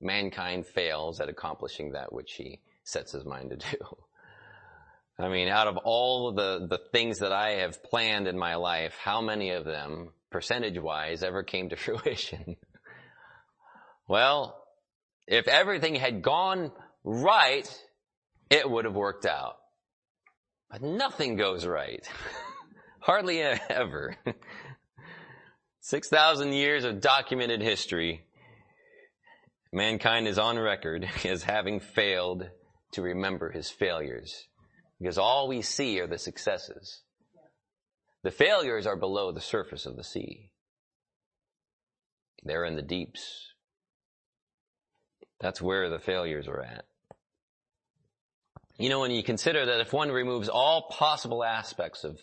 mankind 0.00 0.66
fails 0.66 1.20
at 1.20 1.28
accomplishing 1.28 1.92
that 1.92 2.12
which 2.12 2.32
he 2.32 2.60
sets 2.84 3.12
his 3.12 3.24
mind 3.24 3.50
to 3.50 3.56
do. 3.56 3.96
I 5.18 5.28
mean, 5.28 5.48
out 5.48 5.66
of 5.66 5.76
all 5.78 6.32
the, 6.32 6.66
the 6.68 6.80
things 6.92 7.18
that 7.18 7.32
I 7.32 7.56
have 7.56 7.82
planned 7.84 8.26
in 8.26 8.38
my 8.38 8.54
life, 8.54 8.94
how 9.02 9.20
many 9.20 9.50
of 9.50 9.66
them, 9.66 10.12
percentage 10.30 10.78
wise, 10.78 11.22
ever 11.22 11.42
came 11.42 11.68
to 11.68 11.76
fruition? 11.76 12.56
well, 14.08 14.56
if 15.26 15.46
everything 15.46 15.94
had 15.94 16.22
gone 16.22 16.72
right, 17.04 17.68
it 18.48 18.68
would 18.68 18.84
have 18.84 18.94
worked 18.94 19.26
out. 19.26 19.56
But 20.70 20.82
nothing 20.82 21.36
goes 21.36 21.66
right. 21.66 22.08
Hardly 23.00 23.40
ever. 23.70 24.16
6,000 25.80 26.52
years 26.52 26.84
of 26.84 27.00
documented 27.00 27.62
history. 27.62 28.26
Mankind 29.72 30.28
is 30.28 30.38
on 30.38 30.58
record 30.58 31.08
as 31.24 31.42
having 31.44 31.80
failed 31.80 32.50
to 32.92 33.02
remember 33.02 33.50
his 33.50 33.70
failures. 33.70 34.46
Because 34.98 35.16
all 35.16 35.48
we 35.48 35.62
see 35.62 35.98
are 36.00 36.06
the 36.06 36.18
successes. 36.18 37.02
The 38.22 38.30
failures 38.30 38.86
are 38.86 38.96
below 38.96 39.32
the 39.32 39.40
surface 39.40 39.86
of 39.86 39.96
the 39.96 40.04
sea. 40.04 40.50
They're 42.42 42.64
in 42.64 42.76
the 42.76 42.82
deeps. 42.82 43.54
That's 45.40 45.62
where 45.62 45.88
the 45.88 45.98
failures 45.98 46.46
are 46.46 46.60
at. 46.60 46.84
You 48.78 48.90
know, 48.90 49.00
when 49.00 49.10
you 49.10 49.22
consider 49.22 49.64
that 49.66 49.80
if 49.80 49.92
one 49.92 50.10
removes 50.10 50.48
all 50.48 50.88
possible 50.90 51.42
aspects 51.42 52.04
of 52.04 52.22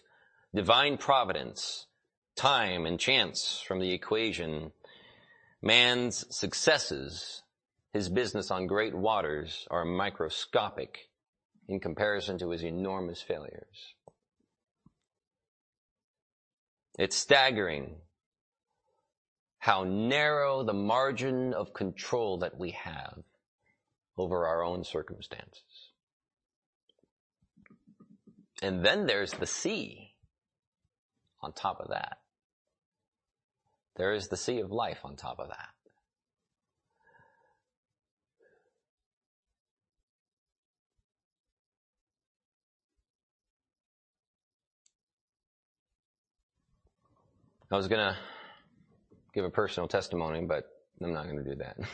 divine 0.58 0.98
providence, 0.98 1.86
time, 2.36 2.88
and 2.88 3.00
chance 3.00 3.64
from 3.68 3.80
the 3.80 3.94
equation, 3.94 4.72
man's 5.62 6.26
successes, 6.36 7.44
his 7.94 8.10
business 8.10 8.50
on 8.50 8.66
great 8.66 8.96
waters, 8.96 9.68
are 9.70 9.86
microscopic 9.86 11.10
in 11.68 11.80
comparison 11.80 12.40
to 12.40 12.50
his 12.50 12.64
enormous 12.64 13.22
failures. 13.22 13.94
It's 16.98 17.16
staggering 17.16 17.98
how 19.60 19.84
narrow 19.84 20.64
the 20.64 20.74
margin 20.74 21.54
of 21.54 21.72
control 21.72 22.40
that 22.40 22.58
we 22.58 22.72
have 22.72 23.20
over 24.18 24.48
our 24.48 24.64
own 24.64 24.84
circumstances. 24.84 25.92
And 28.64 28.84
then 28.84 29.06
there's 29.06 29.34
the 29.34 29.46
sea 29.46 30.07
on 31.42 31.54
top 31.54 31.80
of 31.80 31.90
that. 31.90 32.18
There 33.96 34.14
is 34.14 34.28
the 34.28 34.38
sea 34.38 34.60
of 34.60 34.72
life 34.72 35.00
on 35.04 35.16
top 35.16 35.40
of 35.40 35.50
that. 35.50 35.70
I 47.70 47.76
was 47.76 47.88
going 47.90 48.00
to 48.00 48.16
give 49.34 49.44
a 49.44 49.50
personal 49.50 49.90
testimony, 49.90 50.46
but 50.48 50.64
I'm 51.04 51.12
not 51.12 51.26
going 51.26 51.44
to 51.44 51.44
do 51.44 51.56
that. 51.58 51.78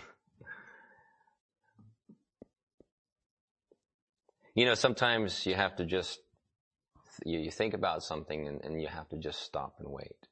you 4.55 4.65
know, 4.65 4.75
sometimes 4.75 5.45
you 5.47 5.55
have 5.55 5.75
to 5.77 5.85
just, 5.85 6.19
you, 7.25 7.39
you 7.39 7.51
think 7.51 7.73
about 7.73 8.03
something 8.03 8.47
and, 8.47 8.61
and 8.63 8.81
you 8.81 8.87
have 8.87 9.09
to 9.09 9.17
just 9.17 9.41
stop 9.41 9.75
and 9.79 9.89
wait. 9.89 10.27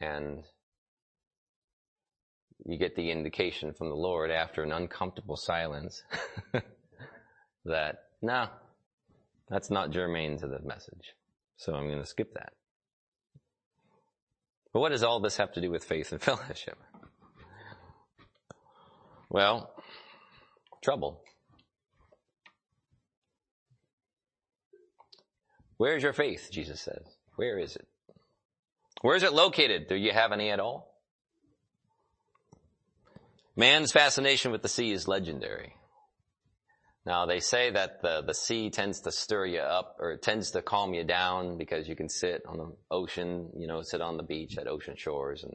And 0.00 0.44
you 2.64 2.78
get 2.78 2.96
the 2.96 3.10
indication 3.10 3.72
from 3.72 3.88
the 3.88 3.94
Lord 3.94 4.30
after 4.30 4.62
an 4.62 4.72
uncomfortable 4.72 5.36
silence 5.36 6.02
that, 7.64 7.96
no, 8.22 8.48
that's 9.48 9.70
not 9.70 9.90
germane 9.90 10.38
to 10.38 10.46
the 10.46 10.60
message. 10.60 11.14
So 11.56 11.74
I'm 11.74 11.88
going 11.88 12.00
to 12.00 12.06
skip 12.06 12.34
that. 12.34 12.52
But 14.72 14.80
what 14.80 14.88
does 14.90 15.04
all 15.04 15.20
this 15.20 15.36
have 15.36 15.52
to 15.52 15.60
do 15.60 15.70
with 15.70 15.84
faith 15.84 16.12
and 16.12 16.20
fellowship? 16.22 16.78
Well, 19.30 19.74
trouble. 20.82 21.22
Where's 25.76 26.02
your 26.02 26.12
faith? 26.12 26.48
Jesus 26.50 26.80
says. 26.80 27.04
Where 27.36 27.58
is 27.58 27.76
it? 27.76 27.86
Where 29.02 29.16
is 29.16 29.22
it 29.22 29.32
located? 29.32 29.88
Do 29.88 29.96
you 29.96 30.12
have 30.12 30.32
any 30.32 30.50
at 30.50 30.60
all? 30.60 30.94
Man's 33.56 33.92
fascination 33.92 34.50
with 34.50 34.62
the 34.62 34.68
sea 34.68 34.92
is 34.92 35.06
legendary. 35.06 35.74
Now 37.06 37.26
they 37.26 37.40
say 37.40 37.70
that 37.70 38.00
the, 38.02 38.22
the 38.26 38.34
sea 38.34 38.70
tends 38.70 39.00
to 39.02 39.12
stir 39.12 39.46
you 39.46 39.60
up 39.60 39.96
or 40.00 40.12
it 40.12 40.22
tends 40.22 40.52
to 40.52 40.62
calm 40.62 40.94
you 40.94 41.04
down 41.04 41.58
because 41.58 41.86
you 41.86 41.94
can 41.94 42.08
sit 42.08 42.42
on 42.48 42.56
the 42.56 42.72
ocean, 42.90 43.50
you 43.56 43.66
know, 43.66 43.82
sit 43.82 44.00
on 44.00 44.16
the 44.16 44.22
beach 44.22 44.56
at 44.56 44.66
ocean 44.66 44.96
shores 44.96 45.44
and 45.44 45.54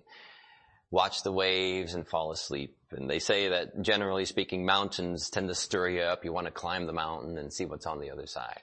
watch 0.92 1.24
the 1.24 1.32
waves 1.32 1.96
and 1.96 2.08
fall 2.08 2.32
asleep. 2.32 2.78
And 2.92 3.10
they 3.10 3.20
say 3.20 3.50
that 3.50 3.82
generally 3.82 4.26
speaking, 4.26 4.66
mountains 4.66 5.30
tend 5.30 5.48
to 5.50 5.56
stir 5.56 5.90
you 5.90 6.02
up. 6.02 6.24
You 6.24 6.34
want 6.34 6.46
to 6.46 6.52
climb 6.52 6.86
the 6.86 6.94
mountain 6.94 7.38
and 7.38 7.52
see 7.52 7.66
what's 7.66 7.88
on 7.88 8.00
the 8.00 8.12
other 8.12 8.28
side. 8.28 8.62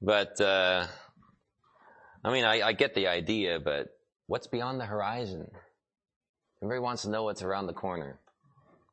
But, 0.00 0.40
uh, 0.40 0.86
I 2.24 2.32
mean, 2.32 2.44
I, 2.44 2.60
I 2.62 2.72
get 2.72 2.94
the 2.94 3.06
idea, 3.08 3.58
but 3.58 3.88
what's 4.26 4.46
beyond 4.46 4.80
the 4.80 4.84
horizon? 4.84 5.46
Everybody 6.62 6.80
wants 6.80 7.02
to 7.02 7.10
know 7.10 7.24
what's 7.24 7.42
around 7.42 7.66
the 7.66 7.72
corner. 7.72 8.18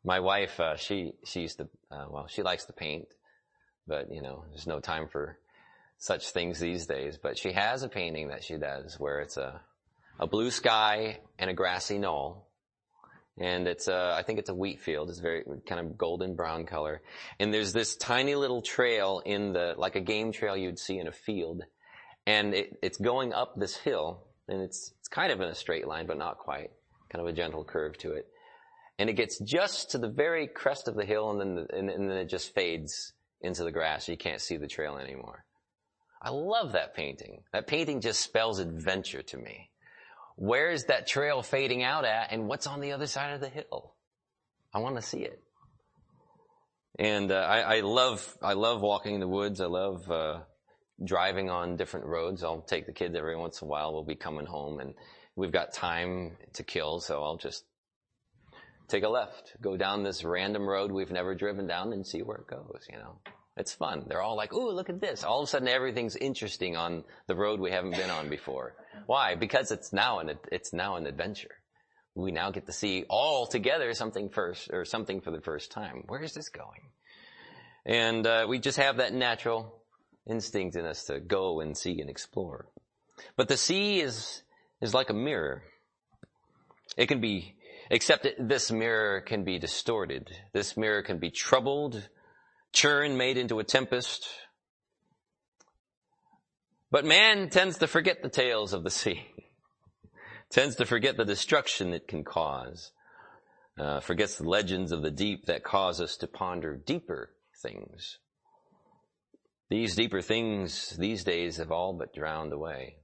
My 0.04 0.20
wife, 0.20 0.60
uh, 0.60 0.76
she, 0.76 1.14
she 1.26 1.42
used 1.42 1.58
to, 1.58 1.70
uh, 1.92 2.06
well, 2.10 2.28
she 2.28 2.44
likes 2.44 2.66
to 2.66 2.74
paint, 2.74 3.08
but 3.88 4.12
you 4.12 4.22
know, 4.22 4.44
there's 4.50 4.68
no 4.68 4.80
time 4.80 5.08
for 5.08 5.38
such 5.98 6.30
things 6.30 6.60
these 6.60 6.86
days. 6.86 7.18
But 7.22 7.38
she 7.38 7.54
has 7.54 7.84
a 7.84 7.90
painting 7.90 8.28
that 8.28 8.44
she 8.44 8.58
does 8.58 9.00
where 9.00 9.20
it's 9.20 9.38
a, 9.38 9.62
a 10.20 10.28
blue 10.28 10.52
sky 10.52 11.20
and 11.40 11.50
a 11.50 11.54
grassy 11.54 11.98
knoll. 11.98 12.48
And 13.40 13.68
it's 13.68 13.88
a, 13.88 14.16
I 14.16 14.22
think 14.24 14.40
it's 14.40 14.50
a 14.50 14.56
wheat 14.56 14.80
field. 14.80 15.10
It's 15.10 15.20
very 15.20 15.44
kind 15.68 15.82
of 15.82 15.98
golden 15.98 16.36
brown 16.36 16.66
color. 16.66 17.02
And 17.40 17.54
there's 17.54 17.74
this 17.74 17.96
tiny 17.96 18.36
little 18.36 18.62
trail 18.62 19.22
in 19.26 19.54
the, 19.54 19.74
like 19.76 19.96
a 19.96 20.02
game 20.02 20.32
trail 20.32 20.56
you'd 20.56 20.78
see 20.78 21.00
in 21.00 21.08
a 21.08 21.12
field. 21.12 21.64
And 22.28 22.54
it, 22.54 22.78
it's 22.84 22.98
going 22.98 23.34
up 23.34 23.56
this 23.58 23.76
hill 23.76 24.24
and 24.48 24.62
it's, 24.62 24.94
it's 25.00 25.08
kind 25.08 25.32
of 25.32 25.42
in 25.42 25.48
a 25.48 25.56
straight 25.56 25.88
line, 25.88 26.06
but 26.06 26.18
not 26.18 26.38
quite 26.38 26.70
kind 27.10 27.22
of 27.22 27.28
a 27.28 27.36
gentle 27.36 27.64
curve 27.64 27.98
to 28.00 28.12
it. 28.12 28.28
And 29.00 29.10
it 29.10 29.14
gets 29.14 29.40
just 29.40 29.92
to 29.92 29.98
the 29.98 30.10
very 30.10 30.48
crest 30.48 30.88
of 30.88 30.96
the 30.96 31.06
hill 31.06 31.32
and 31.32 31.40
then, 31.40 31.56
the, 31.56 31.76
and, 31.76 31.90
and 31.90 32.10
then 32.10 32.18
it 32.18 32.30
just 32.30 32.54
fades 32.54 33.14
into 33.42 33.64
the 33.64 33.72
grass. 33.72 34.08
You 34.08 34.18
can't 34.18 34.42
see 34.42 34.58
the 34.58 34.68
trail 34.68 34.98
anymore. 34.98 35.44
I 36.22 36.30
love 36.30 36.72
that 36.74 36.94
painting. 36.94 37.42
That 37.52 37.68
painting 37.68 38.00
just 38.00 38.22
spells 38.22 38.60
adventure 38.60 39.24
to 39.24 39.38
me. 39.38 39.72
Where 40.36 40.72
is 40.72 40.86
that 40.86 41.08
trail 41.08 41.42
fading 41.42 41.84
out 41.84 42.06
at 42.06 42.32
and 42.32 42.48
what's 42.48 42.68
on 42.68 42.80
the 42.80 42.92
other 42.92 43.08
side 43.08 43.34
of 43.34 43.42
the 43.42 43.50
hill? 43.50 43.94
I 44.74 44.80
want 44.80 44.96
to 44.96 45.02
see 45.02 45.20
it. 45.20 45.42
And 46.98 47.32
uh, 47.32 47.36
I, 47.36 47.78
I, 47.78 47.80
love 47.82 48.38
I 48.42 48.54
love 48.54 48.82
walking 48.82 49.16
in 49.16 49.20
the 49.20 49.28
woods. 49.28 49.62
I 49.62 49.66
love 49.66 50.10
uh, 50.10 50.42
driving 51.04 51.50
on 51.50 51.76
different 51.76 52.06
roads. 52.06 52.44
I'll 52.44 52.62
take 52.62 52.86
the 52.86 52.94
kids 52.94 53.16
every 53.16 53.36
once 53.36 53.62
in 53.62 53.68
a 53.68 53.70
while. 53.70 53.94
We'll 53.94 54.04
be 54.04 54.16
coming 54.16 54.46
home 54.46 54.80
and 54.80 54.94
we've 55.36 55.52
got 55.52 55.74
time 55.74 56.38
to 56.54 56.64
kill, 56.64 57.00
so 57.00 57.24
I'll 57.24 57.38
just 57.38 57.66
take 58.88 59.04
a 59.04 59.10
left, 59.10 59.54
go 59.62 59.78
down 59.78 60.04
this 60.04 60.24
random 60.24 60.68
road 60.68 60.92
we've 60.92 61.12
never 61.12 61.34
driven 61.34 61.68
down 61.68 61.94
and 61.94 62.06
see 62.06 62.22
where 62.22 62.38
it 62.38 62.48
goes, 62.48 62.86
you 62.92 62.98
know. 62.98 63.20
It's 63.56 63.74
fun. 63.74 64.06
They're 64.08 64.22
all 64.22 64.36
like, 64.36 64.54
ooh, 64.54 64.72
look 64.72 64.90
at 64.90 65.00
this. 65.00 65.24
All 65.24 65.42
of 65.42 65.48
a 65.48 65.48
sudden 65.48 65.68
everything's 65.68 66.16
interesting 66.16 66.76
on 66.76 67.04
the 67.28 67.36
road 67.36 67.60
we 67.60 67.72
haven't 67.72 67.96
been 67.96 68.10
on 68.10 68.30
before. 68.30 68.76
Why? 69.06 69.36
Because 69.36 69.72
it's 69.72 69.94
now 69.94 70.20
an, 70.20 70.32
it's 70.52 70.74
now 70.74 70.96
an 70.96 71.06
adventure. 71.06 71.56
We 72.16 72.32
now 72.32 72.52
get 72.52 72.66
to 72.66 72.74
see 72.74 73.06
all 73.10 73.46
together 73.46 73.94
something 73.94 74.30
first, 74.30 74.70
or 74.72 74.86
something 74.86 75.22
for 75.22 75.32
the 75.32 75.42
first 75.42 75.72
time. 75.72 76.04
Where 76.08 76.22
is 76.22 76.34
this 76.34 76.50
going? 76.50 76.82
And, 77.86 78.26
uh, 78.26 78.46
we 78.48 78.60
just 78.60 78.78
have 78.78 78.98
that 78.98 79.14
natural 79.14 79.82
instinct 80.28 80.76
in 80.76 80.86
us 80.86 81.06
to 81.06 81.20
go 81.20 81.60
and 81.60 81.78
see 81.78 82.00
and 82.00 82.10
explore. 82.10 82.68
But 83.36 83.48
the 83.48 83.58
sea 83.58 84.00
is, 84.00 84.42
is 84.82 84.94
like 84.94 85.10
a 85.10 85.14
mirror. 85.16 85.64
It 86.98 87.08
can 87.08 87.20
be, 87.20 87.56
except 87.90 88.28
this 88.40 88.72
mirror 88.72 89.22
can 89.22 89.44
be 89.44 89.60
distorted. 89.60 90.30
This 90.54 90.78
mirror 90.78 91.02
can 91.02 91.18
be 91.18 91.32
troubled, 91.32 92.08
churn 92.74 93.16
made 93.16 93.38
into 93.38 93.60
a 93.60 93.64
tempest. 93.64 94.28
But 96.92 97.06
man 97.06 97.50
tends 97.50 97.78
to 97.78 97.88
forget 97.88 98.22
the 98.22 98.30
tales 98.30 98.74
of 98.74 98.84
the 98.84 98.90
sea, 98.90 99.26
tends 100.50 100.76
to 100.76 100.86
forget 100.86 101.16
the 101.16 101.26
destruction 101.26 101.94
it 101.94 102.08
can 102.08 102.24
cause, 102.24 102.92
uh, 103.80 104.00
forgets 104.00 104.38
the 104.38 104.50
legends 104.50 104.92
of 104.92 105.02
the 105.02 105.12
deep 105.12 105.46
that 105.46 105.64
cause 105.64 106.02
us 106.02 106.18
to 106.18 106.28
ponder 106.28 106.76
deeper 106.76 107.32
things. 107.62 108.20
These 109.70 109.96
deeper 109.96 110.22
things 110.22 110.90
these 110.98 111.24
days 111.24 111.58
have 111.58 111.72
all 111.72 111.94
but 111.94 112.14
drowned 112.14 112.54
away. 112.54 112.98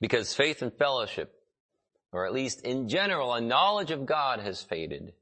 Because 0.00 0.34
faith 0.34 0.60
and 0.60 0.72
fellowship, 0.72 1.32
or 2.12 2.26
at 2.26 2.32
least 2.32 2.60
in 2.62 2.88
general, 2.88 3.32
a 3.32 3.40
knowledge 3.40 3.90
of 3.90 4.06
God 4.06 4.40
has 4.40 4.62
faded. 4.62 5.12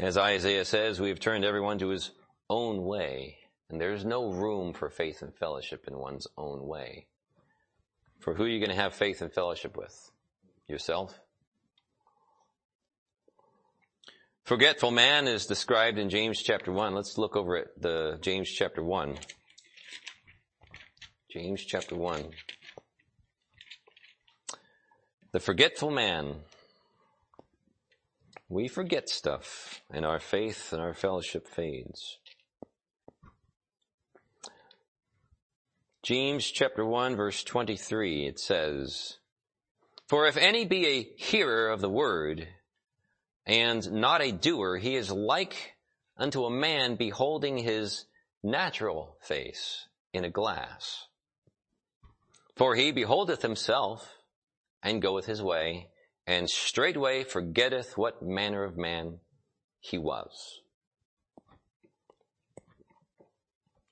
As 0.00 0.16
Isaiah 0.16 0.64
says, 0.64 1.00
we 1.00 1.08
have 1.10 1.20
turned 1.20 1.44
everyone 1.44 1.78
to 1.78 1.88
his 1.88 2.10
own 2.50 2.82
way, 2.84 3.38
and 3.70 3.80
there's 3.80 4.04
no 4.04 4.32
room 4.32 4.72
for 4.72 4.90
faith 4.90 5.22
and 5.22 5.32
fellowship 5.32 5.84
in 5.86 5.96
one's 5.96 6.26
own 6.36 6.66
way. 6.66 7.06
For 8.18 8.34
who 8.34 8.44
are 8.44 8.48
you 8.48 8.58
going 8.58 8.76
to 8.76 8.82
have 8.82 8.94
faith 8.94 9.22
and 9.22 9.32
fellowship 9.32 9.76
with? 9.76 10.10
Yourself? 10.66 11.20
Forgetful 14.42 14.90
man 14.90 15.28
is 15.28 15.46
described 15.46 15.98
in 15.98 16.10
James 16.10 16.42
chapter 16.42 16.72
1. 16.72 16.94
Let's 16.94 17.16
look 17.16 17.36
over 17.36 17.56
at 17.56 17.80
the 17.80 18.18
James 18.20 18.50
chapter 18.50 18.82
1. 18.82 19.16
James 21.30 21.64
chapter 21.64 21.94
1. 21.94 22.30
The 25.30 25.40
forgetful 25.40 25.92
man. 25.92 26.40
We 28.48 28.68
forget 28.68 29.08
stuff, 29.08 29.80
and 29.90 30.04
our 30.04 30.20
faith 30.20 30.72
and 30.72 30.82
our 30.82 30.92
fellowship 30.92 31.48
fades. 31.48 32.18
James 36.02 36.50
chapter 36.50 36.84
1 36.84 37.16
verse 37.16 37.42
23, 37.42 38.26
it 38.26 38.38
says, 38.38 39.16
For 40.06 40.26
if 40.26 40.36
any 40.36 40.66
be 40.66 40.86
a 40.86 41.02
hearer 41.16 41.70
of 41.70 41.80
the 41.80 41.88
word, 41.88 42.46
and 43.46 43.90
not 43.90 44.20
a 44.20 44.30
doer, 44.30 44.76
he 44.76 44.94
is 44.94 45.10
like 45.10 45.76
unto 46.18 46.44
a 46.44 46.50
man 46.50 46.96
beholding 46.96 47.56
his 47.56 48.04
natural 48.42 49.16
face 49.22 49.86
in 50.12 50.24
a 50.24 50.30
glass. 50.30 51.06
For 52.56 52.74
he 52.74 52.92
beholdeth 52.92 53.40
himself 53.40 54.18
and 54.82 55.00
goeth 55.00 55.24
his 55.24 55.42
way, 55.42 55.88
and 56.26 56.48
straightway 56.48 57.24
forgetteth 57.24 57.98
what 57.98 58.22
manner 58.22 58.64
of 58.64 58.76
man 58.76 59.18
he 59.80 59.98
was. 59.98 60.60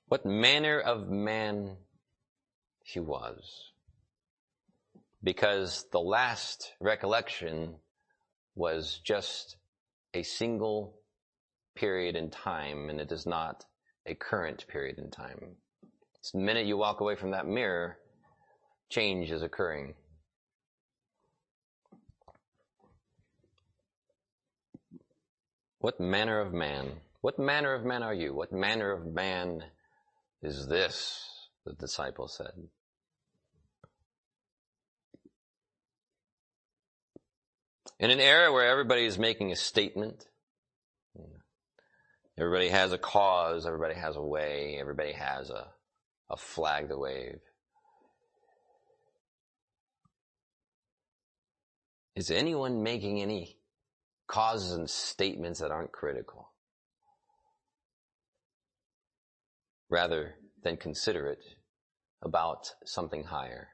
What 0.07 0.25
manner 0.25 0.79
of 0.79 1.09
man 1.09 1.77
he 2.83 2.99
was. 2.99 3.71
Because 5.23 5.85
the 5.91 5.99
last 5.99 6.73
recollection 6.79 7.75
was 8.55 8.99
just 9.03 9.57
a 10.13 10.23
single 10.23 10.99
period 11.75 12.15
in 12.15 12.29
time, 12.29 12.89
and 12.89 12.99
it 12.99 13.11
is 13.11 13.25
not 13.25 13.65
a 14.05 14.15
current 14.15 14.67
period 14.67 14.97
in 14.97 15.09
time. 15.09 15.55
the 16.33 16.39
minute 16.39 16.65
you 16.65 16.77
walk 16.77 16.99
away 16.99 17.15
from 17.15 17.31
that 17.31 17.47
mirror, 17.47 17.97
change 18.89 19.31
is 19.31 19.41
occurring. 19.41 19.95
What 25.83 25.99
manner 25.99 26.39
of 26.39 26.53
man? 26.53 27.01
What 27.19 27.37
manner 27.37 27.73
of 27.73 27.83
man 27.83 28.03
are 28.03 28.13
you? 28.13 28.33
What 28.33 28.53
manner 28.53 28.93
of 28.93 29.05
man 29.05 29.65
is 30.41 30.65
this? 30.65 31.49
The 31.65 31.73
disciple 31.73 32.29
said. 32.29 32.53
In 37.99 38.11
an 38.11 38.21
era 38.21 38.53
where 38.53 38.65
everybody 38.65 39.03
is 39.03 39.19
making 39.19 39.51
a 39.51 39.57
statement, 39.57 40.23
everybody 42.39 42.69
has 42.69 42.93
a 42.93 42.97
cause, 42.97 43.65
everybody 43.67 43.95
has 43.95 44.15
a 44.15 44.21
way, 44.21 44.77
everybody 44.79 45.11
has 45.11 45.49
a, 45.49 45.67
a 46.29 46.37
flag 46.37 46.87
to 46.87 46.97
wave. 46.97 47.39
Is 52.15 52.31
anyone 52.31 52.83
making 52.83 53.21
any 53.21 53.57
causes 54.27 54.71
and 54.71 54.89
statements 54.89 55.59
that 55.59 55.71
aren't 55.71 55.91
critical? 55.91 56.49
Rather 59.89 60.35
than 60.63 60.77
considerate 60.77 61.43
about 62.21 62.71
something 62.85 63.25
higher. 63.25 63.69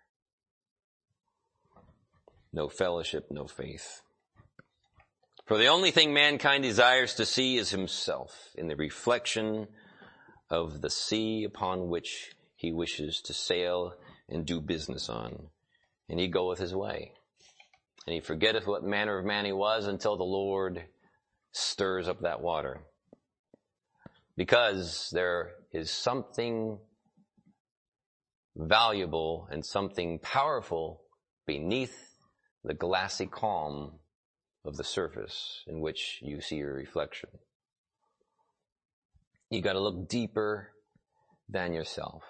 No 2.51 2.67
fellowship, 2.67 3.27
no 3.29 3.45
faith. 3.47 4.01
For 5.45 5.57
the 5.57 5.67
only 5.67 5.91
thing 5.91 6.13
mankind 6.13 6.63
desires 6.63 7.15
to 7.15 7.25
see 7.25 7.57
is 7.57 7.71
himself 7.71 8.49
in 8.55 8.67
the 8.67 8.75
reflection 8.75 9.67
of 10.49 10.81
the 10.81 10.89
sea 10.89 11.43
upon 11.43 11.89
which 11.89 12.35
he 12.55 12.71
wishes 12.71 13.21
to 13.21 13.33
sail 13.33 13.93
and 14.27 14.45
do 14.45 14.61
business 14.61 15.09
on. 15.09 15.47
And 16.07 16.19
he 16.19 16.27
goeth 16.27 16.59
his 16.59 16.75
way. 16.75 17.13
And 18.09 18.15
he 18.15 18.21
forgetteth 18.21 18.65
what 18.65 18.83
manner 18.83 19.19
of 19.19 19.25
man 19.25 19.45
he 19.45 19.51
was 19.51 19.85
until 19.85 20.17
the 20.17 20.23
Lord 20.23 20.83
stirs 21.51 22.07
up 22.07 22.21
that 22.21 22.41
water. 22.41 22.81
Because 24.35 25.11
there 25.13 25.51
is 25.71 25.91
something 25.91 26.79
valuable 28.55 29.47
and 29.51 29.63
something 29.63 30.17
powerful 30.17 31.03
beneath 31.45 32.15
the 32.63 32.73
glassy 32.73 33.27
calm 33.27 33.99
of 34.65 34.75
the 34.75 34.83
surface 34.83 35.61
in 35.67 35.79
which 35.79 36.17
you 36.23 36.41
see 36.41 36.55
your 36.55 36.73
reflection. 36.73 37.29
You 39.51 39.61
gotta 39.61 39.79
look 39.79 40.09
deeper 40.09 40.71
than 41.47 41.73
yourself. 41.73 42.23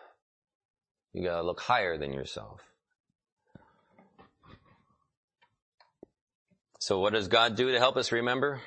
You 1.13 1.23
gotta 1.23 1.43
look 1.43 1.61
higher 1.61 1.97
than 1.97 2.11
yourself. 2.11 2.59
So 6.79 6.99
what 6.99 7.11
does 7.11 7.27
God 7.27 7.57
do 7.57 7.71
to 7.71 7.77
help 7.77 7.97
us 7.97 8.13
remember? 8.13 8.61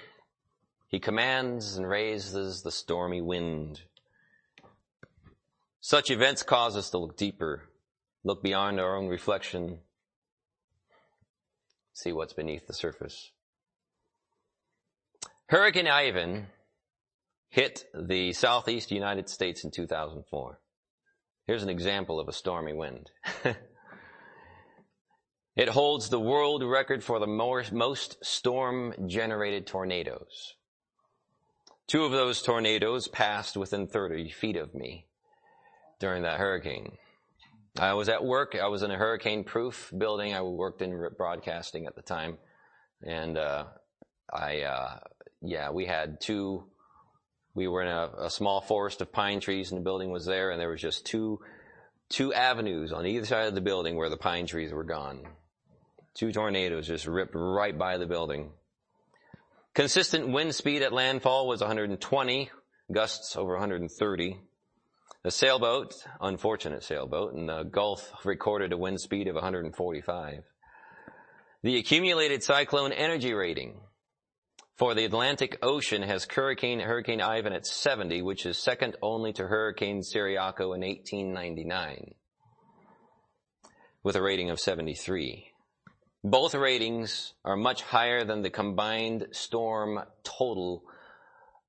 He 0.88 1.00
commands 1.00 1.78
and 1.78 1.88
raises 1.88 2.62
the 2.62 2.70
stormy 2.70 3.22
wind. 3.22 3.80
Such 5.80 6.10
events 6.10 6.42
cause 6.42 6.76
us 6.76 6.90
to 6.90 6.98
look 6.98 7.16
deeper, 7.16 7.62
look 8.22 8.42
beyond 8.42 8.78
our 8.78 8.96
own 8.96 9.08
reflection, 9.08 9.78
see 11.94 12.12
what's 12.12 12.34
beneath 12.34 12.66
the 12.66 12.74
surface. 12.74 13.30
Hurricane 15.46 15.88
Ivan 15.88 16.48
hit 17.48 17.86
the 17.94 18.34
southeast 18.34 18.90
United 18.90 19.30
States 19.30 19.64
in 19.64 19.70
2004. 19.70 20.60
Here's 21.46 21.62
an 21.62 21.70
example 21.70 22.20
of 22.20 22.28
a 22.28 22.32
stormy 22.32 22.74
wind. 22.74 23.10
it 25.54 25.68
holds 25.68 26.08
the 26.08 26.20
world 26.20 26.62
record 26.62 27.04
for 27.04 27.18
the 27.18 27.26
most 27.26 28.24
storm 28.24 28.94
generated 29.06 29.66
tornadoes. 29.66 30.54
Two 31.86 32.04
of 32.04 32.12
those 32.12 32.42
tornadoes 32.42 33.06
passed 33.08 33.56
within 33.56 33.86
30 33.86 34.30
feet 34.30 34.56
of 34.56 34.74
me 34.74 35.06
during 35.98 36.22
that 36.22 36.38
hurricane. 36.38 36.96
I 37.78 37.94
was 37.94 38.08
at 38.08 38.24
work. 38.24 38.56
I 38.60 38.68
was 38.68 38.82
in 38.82 38.90
a 38.90 38.96
hurricane 38.96 39.44
proof 39.44 39.92
building. 39.96 40.34
I 40.34 40.42
worked 40.42 40.80
in 40.80 41.08
broadcasting 41.16 41.86
at 41.86 41.96
the 41.96 42.02
time. 42.02 42.38
And, 43.02 43.36
uh, 43.36 43.64
I, 44.32 44.62
uh, 44.62 44.98
yeah, 45.42 45.70
we 45.70 45.86
had 45.86 46.20
two, 46.20 46.64
we 47.54 47.68
were 47.68 47.82
in 47.82 47.88
a, 47.88 48.26
a, 48.26 48.30
small 48.30 48.60
forest 48.60 49.00
of 49.02 49.12
pine 49.12 49.40
trees 49.40 49.70
and 49.70 49.80
the 49.80 49.84
building 49.84 50.10
was 50.10 50.24
there 50.24 50.50
and 50.50 50.60
there 50.60 50.70
was 50.70 50.80
just 50.80 51.04
two, 51.04 51.40
two 52.08 52.32
avenues 52.32 52.92
on 52.92 53.04
either 53.04 53.26
side 53.26 53.48
of 53.48 53.54
the 53.54 53.60
building 53.60 53.96
where 53.96 54.08
the 54.08 54.16
pine 54.16 54.46
trees 54.46 54.72
were 54.72 54.84
gone. 54.84 55.26
Two 56.14 56.32
tornadoes 56.32 56.88
just 56.88 57.06
ripped 57.06 57.34
right 57.34 57.76
by 57.76 57.96
the 57.96 58.06
building. 58.06 58.52
Consistent 59.74 60.28
wind 60.28 60.54
speed 60.54 60.82
at 60.82 60.92
landfall 60.92 61.48
was 61.48 61.60
120, 61.60 62.50
gusts 62.92 63.36
over 63.36 63.52
130. 63.52 64.38
The 65.24 65.30
sailboat, 65.30 65.94
unfortunate 66.20 66.82
sailboat, 66.82 67.34
in 67.34 67.46
the 67.46 67.62
Gulf 67.62 68.12
recorded 68.24 68.72
a 68.72 68.76
wind 68.76 69.00
speed 69.00 69.28
of 69.28 69.34
145. 69.34 70.44
The 71.62 71.78
accumulated 71.78 72.42
cyclone 72.42 72.92
energy 72.92 73.32
rating 73.32 73.80
for 74.76 74.94
the 74.94 75.04
Atlantic 75.04 75.58
Ocean 75.62 76.02
has 76.02 76.26
Hurricane, 76.28 76.80
Hurricane 76.80 77.20
Ivan 77.20 77.52
at 77.52 77.66
70, 77.66 78.20
which 78.22 78.44
is 78.44 78.58
second 78.58 78.96
only 79.00 79.32
to 79.34 79.46
Hurricane 79.46 80.02
Ciriaco 80.02 80.74
in 80.74 80.82
1899, 80.82 82.14
with 84.02 84.16
a 84.16 84.22
rating 84.22 84.50
of 84.50 84.58
73. 84.58 85.51
Both 86.24 86.54
ratings 86.54 87.34
are 87.44 87.56
much 87.56 87.82
higher 87.82 88.24
than 88.24 88.42
the 88.42 88.50
combined 88.50 89.26
storm 89.32 90.00
total 90.22 90.84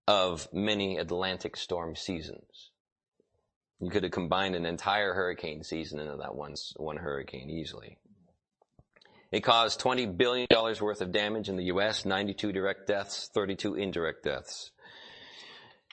of 0.07 0.47
many 0.53 0.97
Atlantic 0.97 1.57
storm 1.57 1.95
seasons. 1.95 2.69
You 3.79 3.89
could 3.89 4.03
have 4.03 4.11
combined 4.11 4.55
an 4.55 4.65
entire 4.65 5.13
hurricane 5.13 5.63
season 5.63 5.99
into 5.99 6.17
that 6.17 6.35
one, 6.35 6.53
one 6.77 6.97
hurricane 6.97 7.49
easily. 7.49 7.97
It 9.31 9.41
caused 9.41 9.81
$20 9.81 10.15
billion 10.15 10.47
worth 10.51 11.01
of 11.01 11.11
damage 11.11 11.49
in 11.49 11.55
the 11.55 11.65
U.S., 11.65 12.05
92 12.05 12.51
direct 12.51 12.85
deaths, 12.85 13.31
32 13.33 13.73
indirect 13.73 14.23
deaths. 14.23 14.69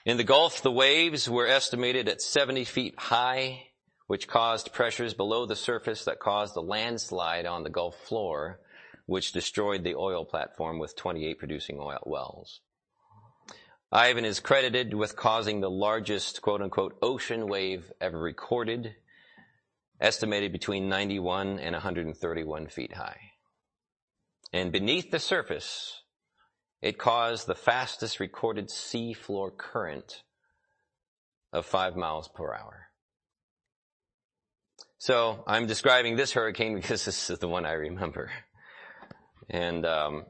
In 0.05 0.17
the 0.17 0.23
Gulf, 0.23 0.61
the 0.61 0.71
waves 0.71 1.27
were 1.27 1.47
estimated 1.47 2.07
at 2.07 2.21
70 2.21 2.65
feet 2.65 2.99
high, 2.99 3.70
which 4.11 4.27
caused 4.27 4.73
pressures 4.73 5.13
below 5.13 5.45
the 5.45 5.55
surface 5.55 6.03
that 6.03 6.19
caused 6.19 6.53
a 6.57 6.59
landslide 6.59 7.45
on 7.45 7.63
the 7.63 7.69
Gulf 7.69 7.95
floor, 7.95 8.59
which 9.05 9.31
destroyed 9.31 9.85
the 9.85 9.95
oil 9.95 10.25
platform 10.25 10.79
with 10.79 10.97
28 10.97 11.39
producing 11.39 11.79
oil 11.79 12.03
wells. 12.05 12.59
Ivan 13.89 14.25
is 14.25 14.41
credited 14.41 14.93
with 14.93 15.15
causing 15.15 15.61
the 15.61 15.69
largest 15.69 16.41
quote 16.41 16.61
unquote 16.61 16.97
ocean 17.01 17.47
wave 17.47 17.89
ever 18.01 18.19
recorded, 18.19 18.95
estimated 20.01 20.51
between 20.51 20.89
91 20.89 21.59
and 21.59 21.71
131 21.71 22.67
feet 22.67 22.95
high. 22.95 23.31
And 24.51 24.73
beneath 24.73 25.09
the 25.11 25.19
surface, 25.19 26.01
it 26.81 26.97
caused 26.97 27.47
the 27.47 27.55
fastest 27.55 28.19
recorded 28.19 28.69
sea 28.69 29.13
floor 29.13 29.51
current 29.51 30.23
of 31.53 31.65
five 31.65 31.95
miles 31.95 32.27
per 32.27 32.53
hour. 32.53 32.90
So 35.01 35.43
I'm 35.47 35.65
describing 35.65 36.15
this 36.15 36.31
hurricane 36.31 36.75
because 36.79 37.05
this 37.05 37.31
is 37.31 37.39
the 37.39 37.47
one 37.47 37.65
I 37.65 37.71
remember. 37.71 38.29
And 39.49 39.83
um, 39.83 40.25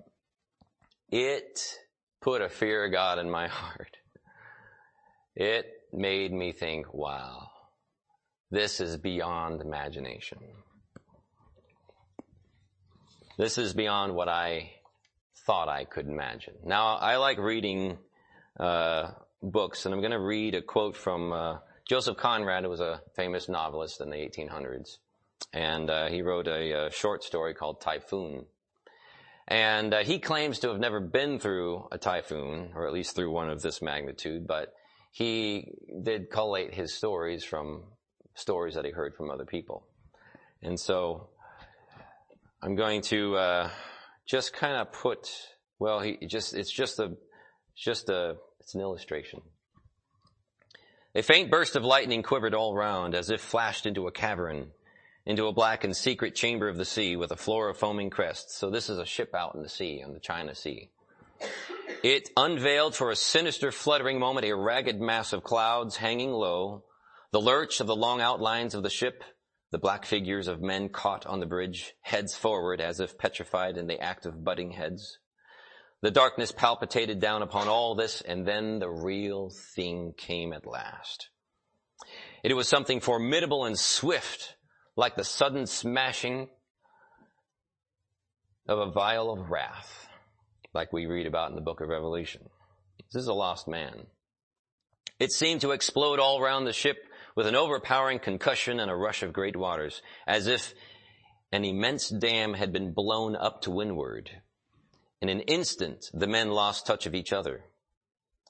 it 1.10 1.77
put 2.21 2.41
a 2.41 2.47
fear 2.47 2.86
of 2.86 2.93
God 2.93 3.19
in 3.19 3.29
my 3.29 3.47
heart. 3.49 3.97
It 5.36 5.65
made 5.91 6.31
me 6.31 6.53
think, 6.53 6.93
wow, 6.93 7.49
this 8.49 8.79
is 8.79 8.95
beyond 8.95 9.60
imagination. 9.60 10.38
This 13.38 13.57
is 13.57 13.73
beyond 13.73 14.15
what 14.15 14.29
I 14.29 14.71
thought 15.45 15.67
I 15.67 15.84
could 15.84 16.07
imagine. 16.07 16.53
Now, 16.63 16.95
I 16.95 17.17
like 17.17 17.39
reading 17.39 17.97
uh, 18.57 19.12
books, 19.43 19.86
and 19.86 19.93
I'm 19.93 19.99
going 19.99 20.12
to 20.12 20.19
read 20.19 20.55
a 20.55 20.62
quote 20.62 20.95
from 20.95 21.34
uh, 21.34 21.57
Joseph 21.91 22.15
Conrad, 22.15 22.65
was 22.67 22.80
a 22.80 23.01
famous 23.17 23.49
novelist 23.49 23.99
in 23.99 24.10
the 24.10 24.15
1800s. 24.15 24.99
And 25.51 25.89
uh, 25.89 26.08
he 26.08 26.21
wrote 26.21 26.47
a, 26.47 26.86
a, 26.86 26.89
short 26.89 27.21
story 27.21 27.54
called 27.54 27.82
Typhoon. 27.82 28.45
And 29.45 29.93
uh, 29.93 29.97
he 30.06 30.19
claims 30.19 30.60
to 30.60 30.69
have 30.69 30.80
never 30.80 31.01
been 31.01 31.38
through 31.38 31.89
a 31.91 31.97
typhoon, 31.97 32.71
or 32.75 32.88
at 32.88 32.93
least 32.93 33.13
through 33.13 33.32
one 33.32 33.49
of 33.49 33.62
this 33.62 33.82
magnitude, 33.82 34.47
but 34.47 34.73
he 35.12 35.73
did 36.01 36.30
collate 36.32 36.73
his 36.73 36.93
stories 36.93 37.43
from 37.43 37.84
stories 38.36 38.75
that 38.75 38.86
he 38.86 38.91
heard 38.91 39.13
from 39.13 39.30
other 39.30 39.43
people. 39.43 39.86
And 40.63 40.80
so 40.80 41.27
I'm 42.63 42.75
going 42.75 43.01
to 43.01 43.36
uh, 43.36 43.69
just 44.25 44.54
kind 44.54 44.77
of 44.77 44.93
put, 44.93 45.30
well, 45.77 45.99
he 45.99 46.25
just 46.25 46.54
it's 46.54 46.71
just 46.71 46.99
a 46.99 47.17
just 47.75 48.08
a 48.08 48.38
it's 48.62 48.75
an 48.75 48.80
illustration. 48.80 49.41
A 51.13 51.21
faint 51.21 51.52
burst 51.52 51.76
of 51.76 51.84
lightning 51.84 52.24
quivered 52.24 52.54
all 52.54 52.74
round, 52.74 53.15
as 53.15 53.30
if 53.30 53.41
flashed 53.41 53.86
into 53.86 54.08
a 54.08 54.13
cavern, 54.13 54.71
into 55.26 55.47
a 55.47 55.54
black 55.54 55.84
and 55.84 55.95
secret 55.95 56.36
chamber 56.36 56.69
of 56.69 56.78
the 56.78 56.86
sea, 56.86 57.17
with 57.17 57.32
a 57.32 57.36
floor 57.36 57.67
of 57.67 57.78
foaming 57.78 58.10
crests. 58.10 58.56
So 58.56 58.69
this 58.69 58.89
is 58.89 58.97
a 58.97 59.06
ship 59.06 59.36
out 59.36 59.54
in 59.54 59.62
the 59.62 59.67
sea, 59.67 60.02
on 60.06 60.13
the 60.13 60.21
China 60.21 60.56
Sea. 60.56 60.89
It 62.02 62.30
unveiled 62.38 62.95
for 62.95 63.12
a 63.12 63.17
sinister, 63.17 63.74
fluttering 63.74 64.19
moment 64.19 64.45
a 64.45 64.56
ragged 64.56 65.02
mass 65.02 65.34
of 65.34 65.43
clouds 65.43 65.97
hanging 65.97 66.32
low, 66.32 66.86
the 67.32 67.41
lurch 67.41 67.82
of 67.82 67.88
the 67.88 67.95
long 67.95 68.21
outlines 68.21 68.74
of 68.74 68.82
the 68.82 68.89
ship, 68.89 69.21
the 69.71 69.78
black 69.78 70.06
figures 70.06 70.47
of 70.47 70.62
men 70.62 70.88
caught 70.88 71.26
on 71.26 71.41
the 71.41 71.45
bridge, 71.45 71.93
heads 72.02 72.36
forward 72.36 72.80
as 72.80 73.02
if 73.02 73.17
petrified 73.17 73.78
in 73.78 73.88
the 73.88 74.00
act 74.00 74.26
of 74.26 74.45
butting 74.45 74.71
heads. 74.71 75.19
The 76.01 76.11
darkness 76.11 76.51
palpitated 76.51 77.19
down 77.19 77.43
upon 77.43 77.67
all 77.67 77.93
this, 77.93 78.21
and 78.21 78.45
then 78.45 78.79
the 78.79 78.89
real 78.89 79.51
thing 79.75 80.13
came 80.17 80.51
at 80.51 80.65
last. 80.65 81.29
It 82.43 82.55
was 82.55 82.67
something 82.67 82.99
formidable 82.99 83.65
and 83.65 83.77
swift, 83.77 84.55
like 84.95 85.15
the 85.15 85.23
sudden 85.23 85.67
smashing 85.67 86.49
of 88.67 88.79
a 88.79 88.91
vial 88.91 89.31
of 89.31 89.51
wrath, 89.51 90.07
like 90.73 90.91
we 90.91 91.05
read 91.05 91.27
about 91.27 91.49
in 91.49 91.55
the 91.55 91.61
book 91.61 91.81
of 91.81 91.89
Revelation. 91.89 92.49
This 93.11 93.21
is 93.21 93.27
a 93.27 93.33
lost 93.33 93.67
man. 93.67 94.07
It 95.19 95.31
seemed 95.31 95.61
to 95.61 95.71
explode 95.71 96.19
all 96.19 96.41
round 96.41 96.65
the 96.65 96.73
ship 96.73 96.97
with 97.35 97.45
an 97.45 97.55
overpowering 97.55 98.17
concussion 98.19 98.79
and 98.79 98.89
a 98.89 98.95
rush 98.95 99.21
of 99.21 99.33
great 99.33 99.55
waters, 99.55 100.01
as 100.25 100.47
if 100.47 100.73
an 101.51 101.63
immense 101.63 102.09
dam 102.09 102.55
had 102.55 102.73
been 102.73 102.91
blown 102.91 103.35
up 103.35 103.61
to 103.61 103.71
windward. 103.71 104.31
In 105.21 105.29
an 105.29 105.41
instant, 105.41 106.10
the 106.13 106.27
men 106.27 106.49
lost 106.49 106.88
touch 106.88 107.05
of 107.05 107.13
each 107.13 107.31
other. 107.31 107.65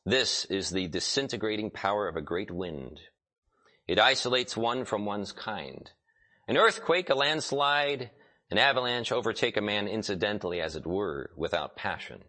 This 0.06 0.46
is 0.46 0.70
the 0.70 0.88
disintegrating 0.88 1.70
power 1.70 2.08
of 2.08 2.16
a 2.16 2.22
great 2.22 2.50
wind. 2.50 3.02
It 3.88 4.00
isolates 4.00 4.56
one 4.56 4.86
from 4.86 5.06
one's 5.06 5.34
kind. 5.34 5.92
An 6.48 6.58
earthquake, 6.58 7.10
a 7.10 7.16
landslide, 7.16 8.10
an 8.50 8.58
avalanche 8.58 9.12
overtake 9.12 9.58
a 9.58 9.62
man 9.62 9.88
incidentally, 9.88 10.62
as 10.62 10.76
it 10.76 10.88
were, 10.88 11.32
without 11.36 11.76
passion. 11.76 12.24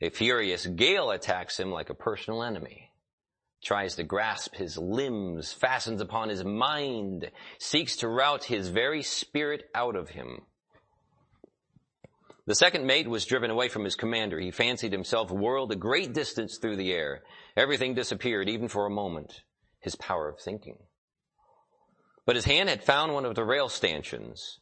A 0.00 0.10
furious 0.10 0.64
gale 0.64 1.10
attacks 1.10 1.58
him 1.58 1.72
like 1.72 1.90
a 1.90 1.94
personal 1.94 2.42
enemy 2.42 2.88
tries 3.62 3.96
to 3.96 4.04
grasp 4.04 4.54
his 4.54 4.78
limbs, 4.78 5.52
fastens 5.52 6.00
upon 6.00 6.28
his 6.28 6.44
mind, 6.44 7.30
seeks 7.58 7.96
to 7.96 8.08
rout 8.08 8.44
his 8.44 8.68
very 8.68 9.02
spirit 9.02 9.64
out 9.74 9.96
of 9.96 10.10
him. 10.10 10.42
The 12.48 12.54
second 12.54 12.86
mate 12.86 13.06
was 13.06 13.26
driven 13.26 13.50
away 13.50 13.68
from 13.68 13.84
his 13.84 13.94
commander. 13.94 14.40
He 14.40 14.50
fancied 14.50 14.90
himself 14.90 15.30
whirled 15.30 15.70
a 15.70 15.76
great 15.76 16.14
distance 16.14 16.56
through 16.56 16.76
the 16.76 16.94
air. 16.94 17.22
Everything 17.54 17.92
disappeared, 17.92 18.48
even 18.48 18.68
for 18.68 18.86
a 18.86 18.90
moment, 18.90 19.42
his 19.80 19.96
power 19.96 20.30
of 20.30 20.40
thinking. 20.40 20.78
But 22.24 22.36
his 22.36 22.46
hand 22.46 22.70
had 22.70 22.82
found 22.82 23.12
one 23.12 23.26
of 23.26 23.34
the 23.34 23.44
rail 23.44 23.68
stanchions. 23.68 24.60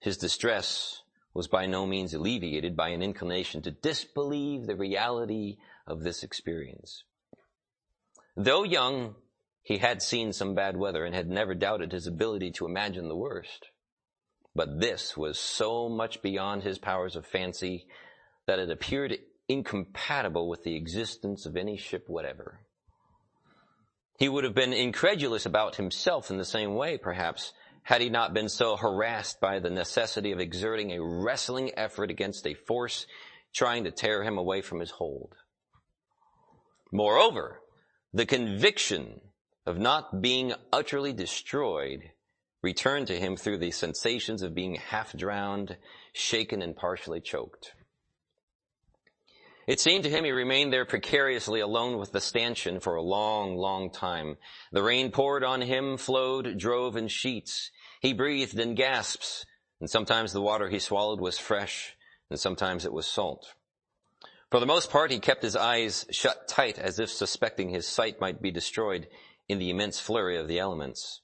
His 0.00 0.16
distress 0.16 1.02
was 1.32 1.46
by 1.46 1.66
no 1.66 1.86
means 1.86 2.12
alleviated 2.12 2.74
by 2.74 2.88
an 2.88 3.02
inclination 3.02 3.62
to 3.62 3.70
disbelieve 3.70 4.66
the 4.66 4.74
reality 4.74 5.58
of 5.86 6.02
this 6.02 6.24
experience. 6.24 7.04
Though 8.36 8.64
young, 8.64 9.14
he 9.62 9.78
had 9.78 10.02
seen 10.02 10.32
some 10.32 10.56
bad 10.56 10.76
weather 10.76 11.04
and 11.04 11.14
had 11.14 11.28
never 11.28 11.54
doubted 11.54 11.92
his 11.92 12.08
ability 12.08 12.50
to 12.56 12.66
imagine 12.66 13.06
the 13.06 13.14
worst. 13.14 13.68
But 14.58 14.80
this 14.80 15.16
was 15.16 15.38
so 15.38 15.88
much 15.88 16.20
beyond 16.20 16.64
his 16.64 16.78
powers 16.78 17.14
of 17.14 17.24
fancy 17.24 17.86
that 18.48 18.58
it 18.58 18.72
appeared 18.72 19.16
incompatible 19.46 20.48
with 20.48 20.64
the 20.64 20.74
existence 20.74 21.46
of 21.46 21.56
any 21.56 21.76
ship 21.76 22.08
whatever. 22.08 22.58
He 24.18 24.28
would 24.28 24.42
have 24.42 24.56
been 24.56 24.72
incredulous 24.72 25.46
about 25.46 25.76
himself 25.76 26.28
in 26.28 26.38
the 26.38 26.44
same 26.44 26.74
way, 26.74 26.98
perhaps, 26.98 27.52
had 27.84 28.00
he 28.00 28.08
not 28.08 28.34
been 28.34 28.48
so 28.48 28.74
harassed 28.74 29.40
by 29.40 29.60
the 29.60 29.70
necessity 29.70 30.32
of 30.32 30.40
exerting 30.40 30.90
a 30.90 31.00
wrestling 31.04 31.70
effort 31.76 32.10
against 32.10 32.44
a 32.44 32.54
force 32.54 33.06
trying 33.54 33.84
to 33.84 33.92
tear 33.92 34.24
him 34.24 34.38
away 34.38 34.60
from 34.60 34.80
his 34.80 34.90
hold. 34.90 35.36
Moreover, 36.90 37.60
the 38.12 38.26
conviction 38.26 39.20
of 39.64 39.78
not 39.78 40.20
being 40.20 40.52
utterly 40.72 41.12
destroyed 41.12 42.10
returned 42.62 43.06
to 43.06 43.18
him 43.18 43.36
through 43.36 43.58
the 43.58 43.70
sensations 43.70 44.42
of 44.42 44.54
being 44.54 44.76
half 44.76 45.12
drowned, 45.16 45.76
shaken, 46.12 46.62
and 46.62 46.76
partially 46.76 47.20
choked. 47.20 47.72
It 49.66 49.80
seemed 49.80 50.04
to 50.04 50.10
him 50.10 50.24
he 50.24 50.30
remained 50.30 50.72
there 50.72 50.86
precariously 50.86 51.60
alone 51.60 51.98
with 51.98 52.12
the 52.12 52.22
stanchion 52.22 52.80
for 52.80 52.96
a 52.96 53.02
long, 53.02 53.54
long 53.54 53.90
time. 53.90 54.38
The 54.72 54.82
rain 54.82 55.10
poured 55.10 55.44
on 55.44 55.60
him, 55.60 55.98
flowed, 55.98 56.56
drove 56.56 56.96
in 56.96 57.08
sheets. 57.08 57.70
He 58.00 58.14
breathed 58.14 58.58
in 58.58 58.74
gasps, 58.74 59.44
and 59.78 59.90
sometimes 59.90 60.32
the 60.32 60.40
water 60.40 60.70
he 60.70 60.78
swallowed 60.78 61.20
was 61.20 61.38
fresh, 61.38 61.94
and 62.30 62.40
sometimes 62.40 62.86
it 62.86 62.94
was 62.94 63.06
salt. 63.06 63.54
For 64.50 64.58
the 64.58 64.66
most 64.66 64.90
part, 64.90 65.10
he 65.10 65.20
kept 65.20 65.42
his 65.42 65.54
eyes 65.54 66.06
shut 66.10 66.48
tight 66.48 66.78
as 66.78 66.98
if 66.98 67.10
suspecting 67.10 67.68
his 67.68 67.86
sight 67.86 68.22
might 68.22 68.40
be 68.40 68.50
destroyed 68.50 69.06
in 69.48 69.58
the 69.58 69.68
immense 69.68 70.00
flurry 70.00 70.38
of 70.38 70.48
the 70.48 70.58
elements. 70.58 71.20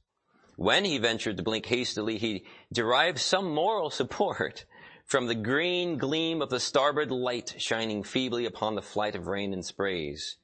When 0.56 0.84
he 0.84 0.98
ventured 0.98 1.36
to 1.36 1.42
blink 1.42 1.66
hastily, 1.66 2.18
he 2.18 2.44
derived 2.72 3.18
some 3.18 3.52
moral 3.52 3.90
support 3.90 4.64
from 5.04 5.26
the 5.26 5.34
green 5.34 5.98
gleam 5.98 6.40
of 6.40 6.50
the 6.50 6.60
starboard 6.60 7.10
light 7.10 7.54
shining 7.58 8.02
feebly 8.02 8.46
upon 8.46 8.74
the 8.74 8.82
flight 8.82 9.14
of 9.14 9.26
rain 9.26 9.52
and 9.52 9.64
sprays. 9.64 10.36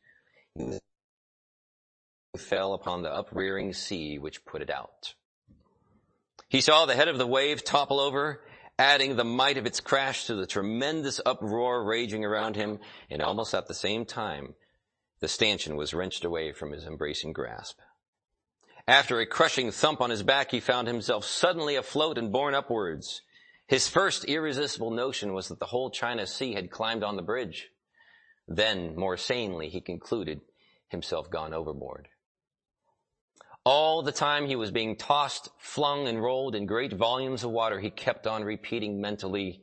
He 0.54 0.78
fell 2.36 2.74
upon 2.74 3.02
the 3.02 3.12
uprearing 3.12 3.72
sea 3.72 4.18
which 4.18 4.44
put 4.44 4.62
it 4.62 4.70
out. 4.70 5.14
He 6.48 6.60
saw 6.60 6.86
the 6.86 6.96
head 6.96 7.08
of 7.08 7.18
the 7.18 7.26
wave 7.26 7.64
topple 7.64 8.00
over 8.00 8.42
adding 8.80 9.14
the 9.14 9.24
might 9.24 9.58
of 9.58 9.66
its 9.66 9.78
crash 9.78 10.24
to 10.24 10.34
the 10.34 10.46
tremendous 10.46 11.20
uproar 11.26 11.84
raging 11.84 12.24
around 12.24 12.56
him, 12.56 12.78
and 13.10 13.20
almost 13.20 13.52
at 13.54 13.68
the 13.68 13.74
same 13.74 14.06
time, 14.06 14.54
the 15.20 15.28
stanchion 15.28 15.76
was 15.76 15.92
wrenched 15.92 16.24
away 16.24 16.50
from 16.50 16.72
his 16.72 16.86
embracing 16.86 17.34
grasp. 17.34 17.78
After 18.90 19.20
a 19.20 19.26
crushing 19.26 19.70
thump 19.70 20.00
on 20.00 20.10
his 20.10 20.24
back, 20.24 20.50
he 20.50 20.58
found 20.58 20.88
himself 20.88 21.24
suddenly 21.24 21.76
afloat 21.76 22.18
and 22.18 22.32
borne 22.32 22.56
upwards. 22.56 23.22
His 23.68 23.86
first 23.86 24.24
irresistible 24.24 24.90
notion 24.90 25.32
was 25.32 25.46
that 25.46 25.60
the 25.60 25.66
whole 25.66 25.90
China 25.90 26.26
Sea 26.26 26.54
had 26.54 26.72
climbed 26.72 27.04
on 27.04 27.14
the 27.14 27.22
bridge. 27.22 27.68
Then, 28.48 28.96
more 28.96 29.16
sanely, 29.16 29.68
he 29.68 29.80
concluded 29.80 30.40
himself 30.88 31.30
gone 31.30 31.54
overboard. 31.54 32.08
All 33.64 34.02
the 34.02 34.10
time 34.10 34.48
he 34.48 34.56
was 34.56 34.72
being 34.72 34.96
tossed, 34.96 35.50
flung, 35.56 36.08
and 36.08 36.20
rolled 36.20 36.56
in 36.56 36.66
great 36.66 36.92
volumes 36.92 37.44
of 37.44 37.52
water, 37.52 37.78
he 37.78 37.90
kept 37.90 38.26
on 38.26 38.42
repeating 38.42 39.00
mentally, 39.00 39.62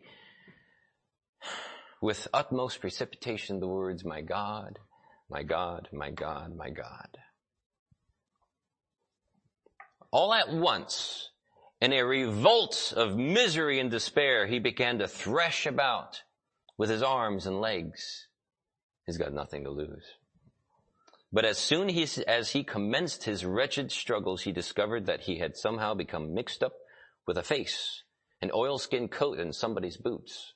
with 2.01 2.29
utmost 2.33 2.79
precipitation, 2.79 3.59
the 3.59 3.67
words, 3.67 4.05
My 4.05 4.21
God, 4.21 4.79
my 5.29 5.43
God, 5.43 5.89
my 5.91 6.11
God, 6.11 6.55
my 6.55 6.69
God. 6.69 7.17
All 10.12 10.34
at 10.34 10.50
once, 10.50 11.30
in 11.82 11.93
a 11.93 12.04
revolt 12.04 12.93
of 12.96 13.17
misery 13.17 13.80
and 13.80 13.91
despair, 13.91 14.48
he 14.48 14.60
began 14.60 15.00
to 15.00 15.08
thresh 15.08 15.65
about 15.65 16.22
with 16.78 16.89
his 16.89 17.04
arms 17.04 17.46
and 17.46 17.60
legs. 17.60 18.28
He's 19.06 19.17
got 19.17 19.34
nothing 19.34 19.63
to 19.63 19.70
lose. 19.70 20.06
But 21.32 21.46
as 21.46 21.58
soon 21.58 21.89
as 22.28 22.52
he 22.52 22.63
commenced 22.63 23.26
his 23.26 23.43
wretched 23.43 23.91
struggles, 23.91 24.43
he 24.43 24.52
discovered 24.52 25.06
that 25.08 25.22
he 25.22 25.39
had 25.39 25.58
somehow 25.58 25.93
become 25.93 26.34
mixed 26.34 26.63
up 26.63 26.74
with 27.26 27.38
a 27.38 27.43
face, 27.43 28.04
an 28.41 28.52
oilskin 28.54 29.10
coat, 29.10 29.39
and 29.39 29.54
somebody's 29.54 29.98
boots. 29.98 30.54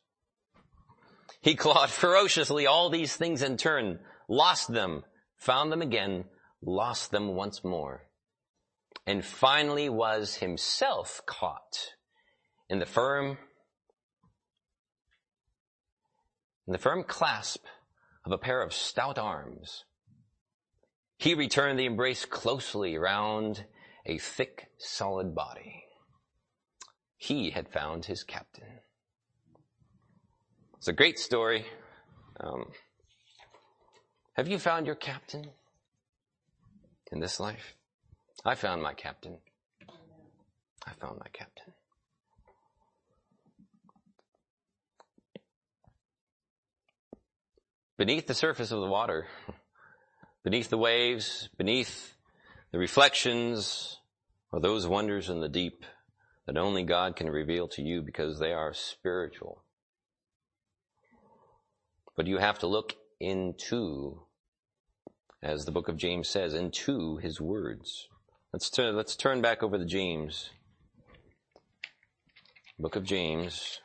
He 1.42 1.56
clawed 1.56 1.90
ferociously 1.92 2.68
all 2.68 2.90
these 2.90 3.16
things 3.16 3.42
in 3.42 3.58
turn, 3.58 4.00
lost 4.30 4.72
them, 4.72 5.04
found 5.36 5.72
them 5.72 5.82
again, 5.82 6.26
lost 6.62 7.12
them 7.12 7.36
once 7.36 7.64
more, 7.64 8.08
and 9.06 9.26
finally 9.26 9.90
was 9.90 10.36
himself 10.36 11.22
caught 11.26 11.94
in 12.70 12.80
the 12.80 12.86
firm, 12.86 13.38
in 16.68 16.74
the 16.74 16.78
firm 16.78 17.04
clasp 17.04 17.66
of 18.26 18.32
a 18.32 18.38
pair 18.38 18.62
of 18.62 18.74
stout 18.74 19.18
arms 19.18 19.84
he 21.22 21.36
returned 21.36 21.78
the 21.78 21.86
embrace 21.86 22.26
closely 22.26 22.98
round 22.98 23.66
a 24.08 24.18
thick, 24.18 24.70
solid 24.80 25.36
body. 25.36 25.84
He 27.16 27.52
had 27.52 27.70
found 27.70 28.06
his 28.06 28.24
captain. 28.24 28.80
It's 30.80 30.88
a 30.88 30.94
great 30.94 31.20
story. 31.20 31.68
Um, 32.40 32.72
have 34.34 34.48
you 34.48 34.58
found 34.58 34.88
your 34.88 34.96
captain 34.96 35.52
in 37.12 37.20
this 37.20 37.40
life? 37.40 37.76
I 38.44 38.56
found 38.56 38.82
my 38.82 38.94
captain. 38.94 39.38
I 40.86 40.94
found 41.00 41.20
my 41.20 41.28
captain. 41.32 41.74
Beneath 47.98 48.26
the 48.26 48.34
surface 48.34 48.72
of 48.72 48.82
the 48.82 48.88
water, 48.88 49.28
beneath 50.44 50.70
the 50.70 50.78
waves, 50.78 51.50
beneath 51.56 52.16
the 52.72 52.80
reflections, 52.80 54.00
are 54.52 54.60
those 54.60 54.88
wonders 54.88 55.30
in 55.30 55.40
the 55.40 55.48
deep 55.48 55.86
that 56.48 56.58
only 56.58 56.84
God 56.84 57.16
can 57.16 57.30
reveal 57.30 57.68
to 57.70 57.84
you 57.84 58.02
because 58.02 58.40
they 58.40 58.54
are 58.54 58.74
spiritual. 58.74 59.64
But 62.18 62.26
you 62.26 62.40
have 62.40 62.58
to 62.60 62.68
look 62.68 62.96
into, 63.20 64.24
as 65.44 65.66
the 65.66 65.72
book 65.72 65.88
of 65.88 65.98
James 65.98 66.28
says, 66.28 66.56
into 66.56 67.18
his 67.18 67.40
words. 67.40 68.08
Let's 68.54 68.70
turn, 68.70 68.98
let's 68.98 69.16
turn 69.16 69.42
back 69.42 69.64
over 69.64 69.78
to 69.78 69.86
James. 69.86 70.50
Book 72.78 72.98
of 72.98 73.06
James. 73.06 73.80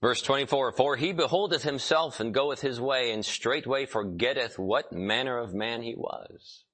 Verse 0.00 0.22
24, 0.22 0.72
For 0.72 0.96
he 0.96 1.12
beholdeth 1.12 1.64
himself 1.64 2.18
and 2.18 2.32
goeth 2.32 2.62
his 2.62 2.80
way, 2.80 3.12
and 3.12 3.22
straightway 3.22 3.84
forgetteth 3.84 4.58
what 4.58 4.90
manner 4.90 5.36
of 5.36 5.52
man 5.52 5.82
he 5.82 5.94
was. 5.94 6.64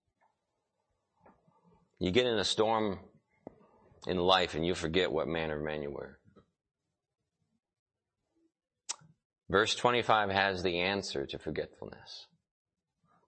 You 1.98 2.12
get 2.12 2.26
in 2.26 2.38
a 2.38 2.44
storm 2.44 3.00
in 4.06 4.18
life 4.18 4.54
and 4.54 4.64
you 4.64 4.76
forget 4.76 5.10
what 5.10 5.26
manner 5.26 5.56
of 5.56 5.64
man 5.64 5.82
you 5.82 5.90
were. 5.90 6.20
Verse 9.54 9.76
25 9.76 10.30
has 10.30 10.64
the 10.64 10.80
answer 10.80 11.26
to 11.26 11.38
forgetfulness. 11.38 12.26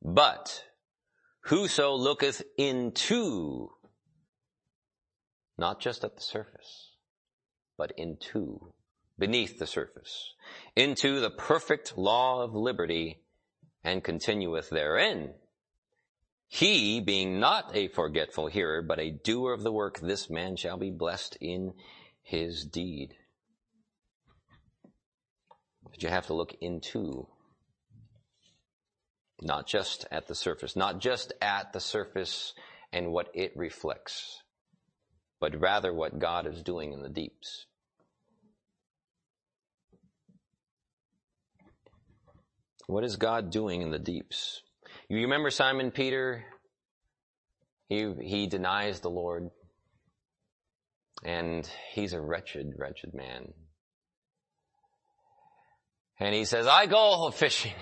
But 0.03 0.65
whoso 1.43 1.95
looketh 1.95 2.43
into, 2.59 3.71
not 5.57 5.79
just 5.79 6.03
at 6.03 6.17
the 6.17 6.23
surface, 6.23 6.97
but 7.79 7.93
into, 7.97 8.73
beneath 9.17 9.61
the 9.61 9.69
surface, 9.69 10.35
into 10.75 11.21
the 11.21 11.31
perfect 11.31 11.97
law 11.97 12.43
of 12.43 12.57
liberty 12.57 13.21
and 13.85 14.03
continueth 14.03 14.69
therein, 14.69 15.33
he, 16.49 17.01
being 17.01 17.39
not 17.39 17.71
a 17.73 17.87
forgetful 17.87 18.49
hearer, 18.49 18.83
but 18.83 18.99
a 18.99 19.13
doer 19.13 19.53
of 19.53 19.63
the 19.63 19.71
work, 19.71 20.01
this 20.01 20.29
man 20.29 20.57
shall 20.57 20.77
be 20.77 20.91
blessed 20.91 21.39
in 21.41 21.75
his 22.21 22.65
deed. 22.65 23.15
But 25.97 26.03
you 26.03 26.11
have 26.11 26.27
to 26.27 26.35
look 26.35 26.55
into, 26.61 27.27
not 29.41 29.67
just 29.67 30.05
at 30.11 30.29
the 30.29 30.35
surface, 30.35 30.77
not 30.77 31.01
just 31.01 31.33
at 31.41 31.73
the 31.73 31.81
surface 31.81 32.53
and 32.93 33.13
what 33.13 33.29
it 33.33 33.53
reflects, 33.57 34.43
but 35.41 35.59
rather 35.59 35.95
what 35.95 36.19
God 36.19 36.47
is 36.47 36.63
doing 36.63 36.93
in 36.93 37.01
the 37.01 37.09
deeps. 37.09 37.65
What 42.87 43.03
is 43.03 43.17
God 43.17 43.51
doing 43.51 43.81
in 43.81 43.91
the 43.91 43.99
deeps? 43.99 44.61
You 45.09 45.17
remember 45.17 45.51
Simon 45.51 45.91
Peter? 45.93 46.45
He, 47.89 48.13
he 48.21 48.47
denies 48.47 49.01
the 49.01 49.09
Lord. 49.09 49.49
And 51.25 51.67
he's 51.95 52.13
a 52.13 52.21
wretched, 52.21 52.75
wretched 52.77 53.15
man. 53.15 53.55
And 56.19 56.35
he 56.35 56.45
says, 56.45 56.67
I 56.67 56.87
go 56.87 57.31
fishing. 57.31 57.73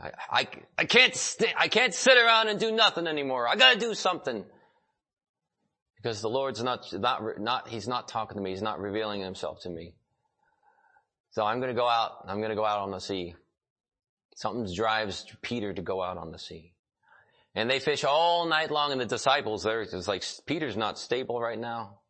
I, 0.00 0.10
I, 0.30 0.48
I 0.78 0.84
can't 0.84 1.14
st- 1.14 1.54
I 1.56 1.68
can't 1.68 1.94
sit 1.94 2.18
around 2.18 2.48
and 2.48 2.60
do 2.60 2.70
nothing 2.70 3.06
anymore. 3.06 3.48
I 3.48 3.56
gotta 3.56 3.78
do 3.78 3.94
something. 3.94 4.44
Because 5.96 6.20
the 6.20 6.28
Lord's 6.28 6.62
not, 6.62 6.92
not, 6.92 7.40
not, 7.40 7.68
He's 7.68 7.88
not 7.88 8.08
talking 8.08 8.36
to 8.36 8.42
me. 8.42 8.50
He's 8.50 8.62
not 8.62 8.78
revealing 8.78 9.22
Himself 9.22 9.60
to 9.62 9.70
me. 9.70 9.94
So 11.30 11.44
I'm 11.44 11.60
gonna 11.60 11.74
go 11.74 11.88
out, 11.88 12.24
I'm 12.28 12.40
gonna 12.42 12.54
go 12.54 12.64
out 12.64 12.80
on 12.80 12.90
the 12.90 13.00
sea. 13.00 13.34
Something 14.34 14.72
drives 14.74 15.26
Peter 15.40 15.72
to 15.72 15.82
go 15.82 16.02
out 16.02 16.18
on 16.18 16.30
the 16.30 16.38
sea. 16.38 16.74
And 17.54 17.70
they 17.70 17.80
fish 17.80 18.04
all 18.04 18.46
night 18.46 18.70
long 18.70 18.92
and 18.92 19.00
the 19.00 19.06
disciples 19.06 19.62
there, 19.62 19.80
it's 19.80 20.06
like, 20.06 20.22
Peter's 20.44 20.76
not 20.76 20.98
stable 20.98 21.40
right 21.40 21.58
now. 21.58 22.00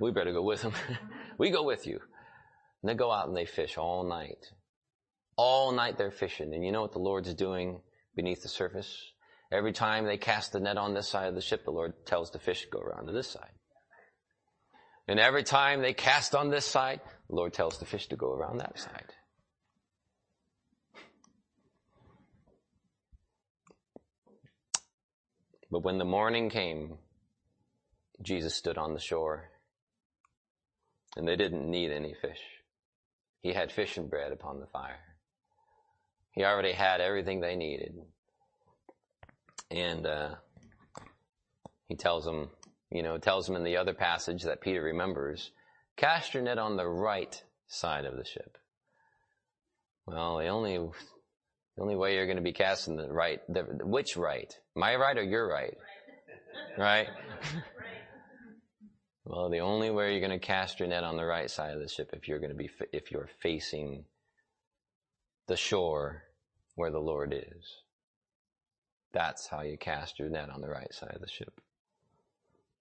We 0.00 0.10
better 0.10 0.32
go 0.32 0.42
with 0.42 0.62
them. 0.62 0.72
we 1.38 1.50
go 1.50 1.62
with 1.62 1.86
you. 1.86 2.00
And 2.82 2.90
they 2.90 2.94
go 2.94 3.12
out 3.12 3.28
and 3.28 3.36
they 3.36 3.46
fish 3.46 3.78
all 3.78 4.04
night. 4.04 4.50
All 5.36 5.72
night 5.72 5.98
they're 5.98 6.10
fishing. 6.10 6.52
And 6.54 6.64
you 6.64 6.72
know 6.72 6.82
what 6.82 6.92
the 6.92 6.98
Lord's 6.98 7.32
doing 7.34 7.80
beneath 8.16 8.42
the 8.42 8.48
surface? 8.48 9.12
Every 9.52 9.72
time 9.72 10.06
they 10.06 10.16
cast 10.16 10.52
the 10.52 10.60
net 10.60 10.78
on 10.78 10.94
this 10.94 11.08
side 11.08 11.28
of 11.28 11.34
the 11.34 11.40
ship, 11.40 11.64
the 11.64 11.70
Lord 11.70 11.92
tells 12.06 12.30
the 12.30 12.38
fish 12.38 12.62
to 12.62 12.68
go 12.68 12.80
around 12.80 13.06
to 13.06 13.12
this 13.12 13.28
side. 13.28 13.50
And 15.06 15.20
every 15.20 15.42
time 15.42 15.82
they 15.82 15.92
cast 15.92 16.34
on 16.34 16.50
this 16.50 16.64
side, 16.64 17.00
the 17.28 17.36
Lord 17.36 17.52
tells 17.52 17.78
the 17.78 17.84
fish 17.84 18.06
to 18.08 18.16
go 18.16 18.32
around 18.32 18.58
that 18.58 18.78
side. 18.78 19.12
But 25.70 25.84
when 25.84 25.98
the 25.98 26.04
morning 26.04 26.50
came, 26.50 26.98
Jesus 28.22 28.54
stood 28.54 28.76
on 28.76 28.92
the 28.92 29.00
shore, 29.00 29.51
and 31.16 31.26
they 31.26 31.36
didn't 31.36 31.70
need 31.70 31.90
any 31.90 32.14
fish. 32.14 32.40
He 33.42 33.52
had 33.52 33.72
fish 33.72 33.96
and 33.96 34.08
bread 34.08 34.32
upon 34.32 34.60
the 34.60 34.66
fire. 34.66 35.00
He 36.32 36.44
already 36.44 36.72
had 36.72 37.00
everything 37.00 37.40
they 37.40 37.56
needed. 37.56 37.94
And 39.70 40.06
uh, 40.06 40.34
he 41.88 41.96
tells 41.96 42.24
them, 42.24 42.50
you 42.90 43.02
know, 43.02 43.18
tells 43.18 43.46
them 43.46 43.56
in 43.56 43.64
the 43.64 43.76
other 43.76 43.94
passage 43.94 44.42
that 44.42 44.60
Peter 44.60 44.82
remembers, 44.82 45.50
cast 45.96 46.34
your 46.34 46.42
net 46.42 46.58
on 46.58 46.76
the 46.76 46.88
right 46.88 47.42
side 47.66 48.04
of 48.04 48.16
the 48.16 48.24
ship. 48.24 48.56
Well, 50.06 50.38
the 50.38 50.48
only 50.48 50.78
the 50.78 51.82
only 51.82 51.96
way 51.96 52.14
you're 52.14 52.26
going 52.26 52.36
to 52.36 52.42
be 52.42 52.52
casting 52.52 52.96
the 52.96 53.10
right, 53.10 53.40
the, 53.48 53.62
which 53.82 54.16
right? 54.16 54.52
My 54.74 54.94
right 54.96 55.16
or 55.16 55.22
your 55.22 55.48
right? 55.48 55.76
Right? 56.76 57.08
well, 59.24 59.48
the 59.50 59.60
only 59.60 59.90
way 59.90 60.12
you're 60.12 60.26
going 60.26 60.38
to 60.38 60.44
cast 60.44 60.80
your 60.80 60.88
net 60.88 61.04
on 61.04 61.16
the 61.16 61.24
right 61.24 61.50
side 61.50 61.74
of 61.74 61.80
the 61.80 61.88
ship 61.88 62.10
if 62.12 62.28
you're 62.28 62.38
going 62.38 62.50
to 62.50 62.56
be, 62.56 62.70
if 62.92 63.10
you're 63.10 63.28
facing 63.40 64.04
the 65.46 65.56
shore 65.56 66.24
where 66.74 66.90
the 66.90 66.98
Lord 66.98 67.32
is. 67.32 67.82
That's 69.12 69.46
how 69.46 69.62
you 69.62 69.76
cast 69.76 70.18
your 70.18 70.30
net 70.30 70.50
on 70.50 70.60
the 70.60 70.68
right 70.68 70.92
side 70.92 71.14
of 71.14 71.20
the 71.20 71.28
ship. 71.28 71.60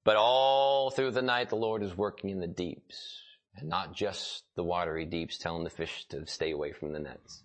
But 0.04 0.16
all 0.16 0.90
through 0.90 1.12
the 1.12 1.22
night, 1.22 1.50
the 1.50 1.58
Lord 1.58 1.84
is 1.84 1.96
working 1.96 2.30
in 2.30 2.40
the 2.40 2.48
deeps 2.48 3.22
and 3.56 3.70
not 3.70 3.94
just 3.94 4.44
the 4.56 4.64
watery 4.64 5.06
deeps, 5.06 5.38
telling 5.38 5.64
the 5.64 5.70
fish 5.70 6.06
to 6.10 6.26
stay 6.26 6.52
away 6.52 6.72
from 6.72 6.94
the 6.94 7.00
nets. 7.00 7.44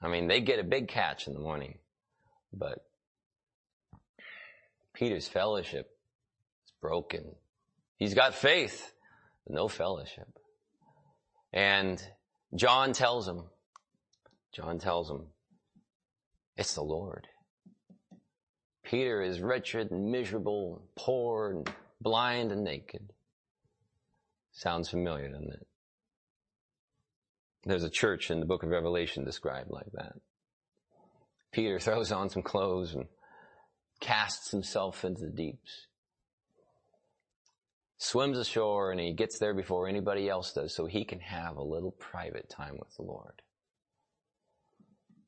I 0.00 0.08
mean, 0.08 0.26
they 0.26 0.40
get 0.40 0.58
a 0.58 0.64
big 0.64 0.88
catch 0.88 1.26
in 1.26 1.34
the 1.34 1.40
morning, 1.40 1.78
but 2.52 2.84
Peter's 4.92 5.28
fellowship 5.28 5.90
is 6.64 6.72
broken. 6.80 7.34
He's 7.96 8.14
got 8.14 8.34
faith, 8.34 8.92
but 9.46 9.54
no 9.54 9.68
fellowship. 9.68 10.28
And 11.52 12.02
John 12.54 12.92
tells 12.92 13.28
him, 13.28 13.44
John 14.52 14.78
tells 14.78 15.10
him, 15.10 15.26
it's 16.56 16.74
the 16.74 16.82
Lord. 16.82 17.26
Peter 18.84 19.22
is 19.22 19.40
wretched 19.40 19.90
and 19.90 20.10
miserable, 20.10 20.76
and 20.76 20.88
poor 20.96 21.50
and 21.50 21.70
blind 22.00 22.52
and 22.52 22.62
naked. 22.62 23.12
Sounds 24.52 24.88
familiar, 24.88 25.28
doesn't 25.28 25.52
it? 25.52 25.66
There's 27.64 27.82
a 27.82 27.90
church 27.90 28.30
in 28.30 28.40
the 28.40 28.46
book 28.46 28.62
of 28.62 28.68
Revelation 28.68 29.24
described 29.24 29.70
like 29.70 29.90
that. 29.94 30.12
Peter 31.50 31.80
throws 31.80 32.12
on 32.12 32.28
some 32.28 32.42
clothes 32.42 32.94
and 32.94 33.06
casts 34.00 34.50
himself 34.50 35.04
into 35.04 35.22
the 35.22 35.30
deeps. 35.30 35.86
Swims 38.04 38.38
ashore 38.38 38.90
and 38.90 39.00
he 39.00 39.12
gets 39.12 39.38
there 39.38 39.54
before 39.54 39.88
anybody 39.88 40.28
else 40.28 40.52
does 40.52 40.74
so 40.74 40.84
he 40.84 41.06
can 41.06 41.20
have 41.20 41.56
a 41.56 41.62
little 41.62 41.92
private 41.92 42.50
time 42.50 42.76
with 42.78 42.94
the 42.96 43.02
Lord. 43.02 43.40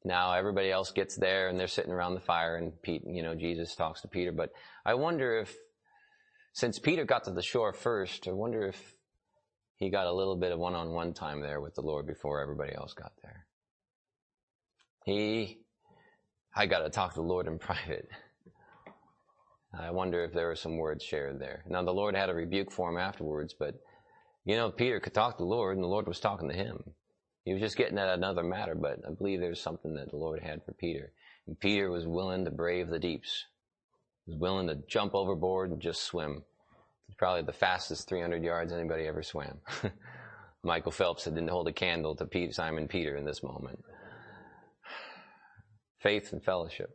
Now 0.05 0.35
everybody 0.35 0.70
else 0.70 0.93
gets 0.93 1.16
there 1.16 1.49
and 1.49 1.59
they're 1.59 1.68
sitting 1.68 1.91
around 1.91 2.14
the 2.14 2.20
fire 2.20 2.57
and 2.57 2.72
Pete, 2.83 3.03
you 3.07 3.22
know, 3.22 3.35
Jesus 3.35 3.74
talks 3.74 4.03
to 4.03 4.09
Peter, 4.09 4.31
but 4.31 4.51
I 4.85 4.93
wonder 4.93 5.39
if, 5.39 5.57
since 6.53 6.79
Peter 6.79 7.07
got 7.07 7.24
to 7.24 7.31
the 7.31 7.43
shore 7.43 7.72
first, 7.72 8.29
I 8.29 8.33
wonder 8.33 8.66
if 8.66 8.95
he 9.77 9.89
got 9.89 10.07
a 10.07 10.12
little 10.12 10.37
bit 10.37 10.53
of 10.53 10.59
one-on-one 10.59 11.14
time 11.14 11.41
there 11.41 11.62
with 11.62 11.74
the 11.74 11.83
Lord 11.83 12.07
before 12.07 12.43
everybody 12.43 12.74
else 12.74 12.93
got 12.93 13.12
there. 13.22 13.47
He, 15.07 15.61
I 16.55 16.66
got 16.66 16.81
to 16.81 16.91
talk 16.91 17.14
to 17.14 17.20
the 17.20 17.27
Lord 17.27 17.47
in 17.47 17.59
private. 17.59 18.09
I 19.79 19.91
wonder 19.91 20.24
if 20.24 20.33
there 20.33 20.49
were 20.49 20.57
some 20.57 20.79
words 20.79 21.05
shared 21.05 21.39
there. 21.39 21.64
Now 21.68 21.83
the 21.83 21.93
Lord 21.93 22.16
had 22.16 22.31
a 22.31 22.35
rebuke 22.35 22.72
for 22.72 22.89
him 22.89 22.97
afterwards, 22.97 23.55
but 23.59 23.74
you 24.45 24.57
know, 24.57 24.70
Peter 24.70 25.01
could 25.01 25.14
talk 25.14 25.37
to 25.37 25.43
the 25.43 25.49
Lord 25.49 25.77
and 25.77 25.85
the 25.85 25.89
Lord 25.89 26.07
was 26.07 26.20
talking 26.20 26.49
to 26.49 26.55
him. 26.55 26.83
He 27.45 27.53
was 27.53 27.62
just 27.62 27.77
getting 27.77 27.99
at 27.99 28.09
another 28.09 28.43
matter, 28.43 28.74
but 28.74 29.01
I 29.07 29.12
believe 29.12 29.41
there's 29.41 29.61
something 29.61 29.95
that 29.95 30.11
the 30.11 30.16
Lord 30.16 30.43
had 30.43 30.64
for 30.64 30.72
Peter. 30.72 31.12
And 31.47 31.59
Peter 31.59 31.91
was 31.91 32.07
willing 32.07 32.45
to 32.45 32.51
brave 32.51 32.89
the 32.89 32.99
deeps. 32.99 33.45
He 34.24 34.33
was 34.33 34.41
willing 34.41 34.68
to 34.68 34.83
jump 34.89 35.14
overboard 35.14 35.70
and 35.70 35.81
just 35.81 36.03
swim 36.03 36.43
probably 37.16 37.43
the 37.43 37.53
fastest 37.53 38.09
300 38.09 38.43
yards 38.43 38.72
anybody 38.72 39.07
ever 39.07 39.22
swam. 39.22 39.59
Michael 40.62 40.93
Phelps 40.93 41.24
didn't 41.24 41.49
hold 41.49 41.68
a 41.68 41.72
candle 41.72 42.16
to 42.16 42.53
Simon 42.53 42.89
Peter 42.89 43.16
in 43.16 43.24
this 43.24 43.43
moment. 43.43 43.83
Faith 46.01 46.33
and 46.33 46.43
fellowship. 46.43 46.91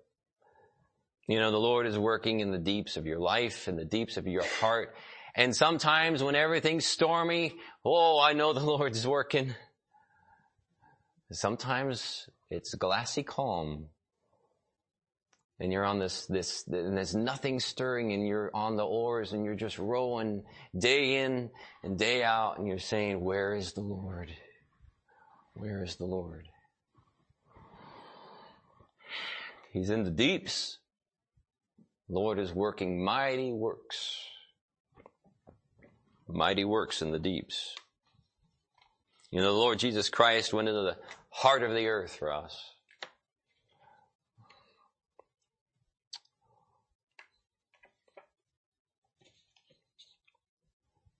You 1.28 1.40
know, 1.40 1.52
the 1.52 1.58
Lord 1.58 1.86
is 1.86 1.98
working 1.98 2.40
in 2.40 2.52
the 2.52 2.58
deeps 2.58 2.98
of 2.98 3.06
your 3.06 3.20
life, 3.20 3.68
in 3.68 3.76
the 3.76 3.86
deeps 3.86 4.18
of 4.18 4.28
your 4.28 4.44
heart. 4.60 4.96
And 5.36 5.56
sometimes 5.56 6.22
when 6.22 6.36
everything's 6.36 6.86
stormy, 6.86 7.54
oh, 7.86 8.20
I 8.20 8.34
know 8.34 8.54
the 8.54 8.60
Lord's 8.66 9.08
working. 9.08 9.54
Sometimes 11.32 12.30
it's 12.50 12.74
glassy 12.74 13.24
calm. 13.24 13.88
and 15.60 15.72
you're 15.72 15.86
on 15.86 16.00
this, 16.00 16.26
this, 16.26 16.66
and 16.68 16.98
there's 16.98 17.16
nothing 17.16 17.60
stirring 17.60 18.12
and 18.12 18.28
you're 18.28 18.52
on 18.54 18.76
the 18.76 18.84
oars 18.84 19.32
and 19.32 19.46
you're 19.46 19.56
just 19.56 19.78
rowing 19.78 20.44
day 20.78 21.24
in 21.24 21.50
and 21.84 21.98
day 21.98 22.24
out 22.24 22.58
and 22.58 22.68
you're 22.68 22.80
saying, 22.80 23.22
where 23.24 23.54
is 23.54 23.74
the 23.74 23.82
Lord? 23.82 24.30
Where 25.54 25.84
is 25.84 25.96
the 25.96 26.06
Lord? 26.06 26.48
He's 29.72 29.90
in 29.90 30.04
the 30.04 30.12
deeps. 30.12 30.80
Lord 32.12 32.40
is 32.40 32.54
working 32.54 33.02
mighty 33.02 33.54
works. 33.54 34.18
Mighty 36.28 36.66
works 36.66 37.02
in 37.02 37.12
the 37.12 37.20
deeps. 37.20 37.74
You 39.32 39.40
know, 39.40 39.54
the 39.54 39.58
Lord 39.58 39.80
Jesus 39.80 40.10
Christ 40.10 40.52
went 40.52 40.68
into 40.68 40.82
the 40.82 40.98
heart 41.30 41.64
of 41.64 41.72
the 41.72 41.88
earth 41.88 42.14
for 42.14 42.34
us. 42.34 42.76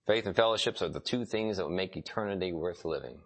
Faith 0.06 0.26
and 0.26 0.36
fellowships 0.36 0.82
are 0.82 0.90
the 0.90 1.00
two 1.00 1.24
things 1.24 1.56
that 1.56 1.64
will 1.64 1.74
make 1.74 1.96
eternity 1.96 2.52
worth 2.52 2.84
living. 2.84 3.18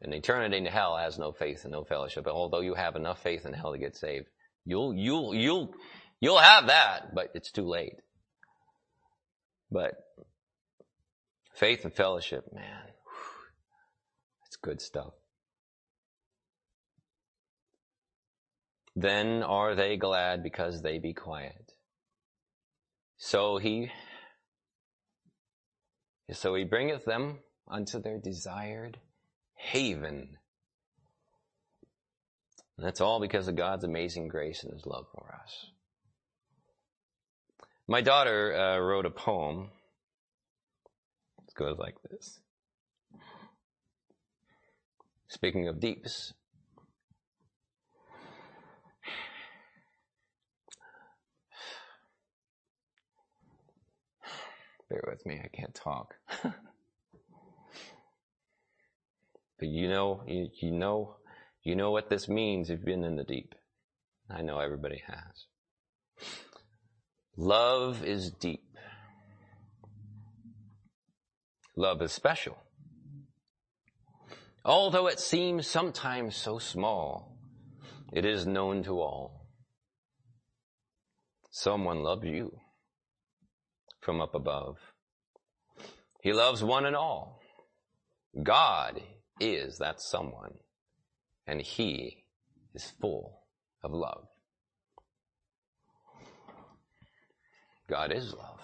And 0.00 0.14
eternity 0.14 0.58
in 0.58 0.66
hell 0.66 0.96
has 0.96 1.18
no 1.18 1.32
faith 1.32 1.64
and 1.64 1.72
no 1.72 1.82
fellowship. 1.82 2.28
Although 2.28 2.60
you 2.60 2.74
have 2.74 2.94
enough 2.94 3.20
faith 3.20 3.46
in 3.46 3.52
hell 3.52 3.72
to 3.72 3.78
get 3.78 3.96
saved, 3.96 4.26
you'll 4.64 4.94
you'll 4.94 5.34
you'll 5.34 5.74
you'll 6.20 6.38
have 6.38 6.68
that, 6.68 7.14
but 7.14 7.30
it's 7.34 7.50
too 7.50 7.66
late. 7.66 8.00
But 9.70 9.94
faith 11.54 11.84
and 11.84 11.94
fellowship, 11.94 12.52
man, 12.52 12.82
it's 14.46 14.56
good 14.56 14.80
stuff. 14.80 15.14
Then 18.94 19.42
are 19.42 19.74
they 19.74 19.98
glad 19.98 20.42
because 20.42 20.80
they 20.80 20.98
be 20.98 21.12
quiet. 21.12 21.72
So 23.18 23.58
he 23.58 23.90
so 26.32 26.54
he 26.54 26.64
bringeth 26.64 27.04
them 27.04 27.38
unto 27.68 28.00
their 28.00 28.18
desired 28.18 28.98
haven. 29.54 30.38
And 32.76 32.86
that's 32.86 33.00
all 33.00 33.20
because 33.20 33.48
of 33.48 33.56
God's 33.56 33.84
amazing 33.84 34.28
grace 34.28 34.62
and 34.64 34.72
his 34.72 34.86
love 34.86 35.06
for 35.14 35.38
us. 35.42 35.66
My 37.88 38.00
daughter 38.00 38.54
uh, 38.56 38.78
wrote 38.80 39.06
a 39.06 39.10
poem. 39.10 39.70
It 41.46 41.54
goes 41.54 41.78
like 41.78 41.96
this. 42.10 42.40
Speaking 45.28 45.68
of 45.68 45.80
deeps, 45.80 46.32
Bear 54.88 55.02
with 55.08 55.26
me, 55.26 55.40
I 55.42 55.48
can't 55.48 55.74
talk. 55.74 56.14
but 56.42 56.54
you 59.60 59.88
know, 59.88 60.22
you, 60.26 60.48
you 60.60 60.70
know, 60.70 61.16
you 61.64 61.74
know 61.74 61.90
what 61.90 62.08
this 62.08 62.28
means 62.28 62.70
if 62.70 62.78
you've 62.78 62.86
been 62.86 63.02
in 63.02 63.16
the 63.16 63.24
deep. 63.24 63.56
I 64.30 64.42
know 64.42 64.60
everybody 64.60 65.02
has. 65.06 65.46
Love 67.36 68.02
is 68.02 68.30
deep. 68.30 68.64
Love 71.76 72.00
is 72.00 72.12
special. 72.12 72.56
Although 74.64 75.06
it 75.06 75.20
seems 75.20 75.66
sometimes 75.66 76.34
so 76.34 76.58
small, 76.58 77.36
it 78.12 78.24
is 78.24 78.46
known 78.46 78.82
to 78.84 79.00
all. 79.00 79.46
Someone 81.50 82.02
loves 82.02 82.24
you 82.24 82.58
from 84.00 84.20
up 84.20 84.34
above. 84.34 84.78
He 86.22 86.32
loves 86.32 86.64
one 86.64 86.86
and 86.86 86.96
all. 86.96 87.40
God 88.42 89.02
is 89.38 89.78
that 89.78 90.00
someone, 90.00 90.54
and 91.46 91.60
He 91.60 92.24
is 92.74 92.92
full 93.00 93.42
of 93.82 93.92
love. 93.92 94.26
God 97.88 98.12
is 98.12 98.32
love. 98.32 98.60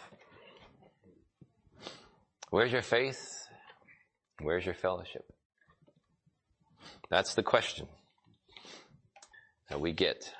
Where's 2.50 2.72
your 2.72 2.82
faith? 2.82 3.48
Where's 4.40 4.66
your 4.66 4.74
fellowship? 4.74 5.24
That's 7.08 7.34
the 7.34 7.42
question 7.42 7.86
that 9.68 9.80
we 9.80 9.92
get. 9.92 10.32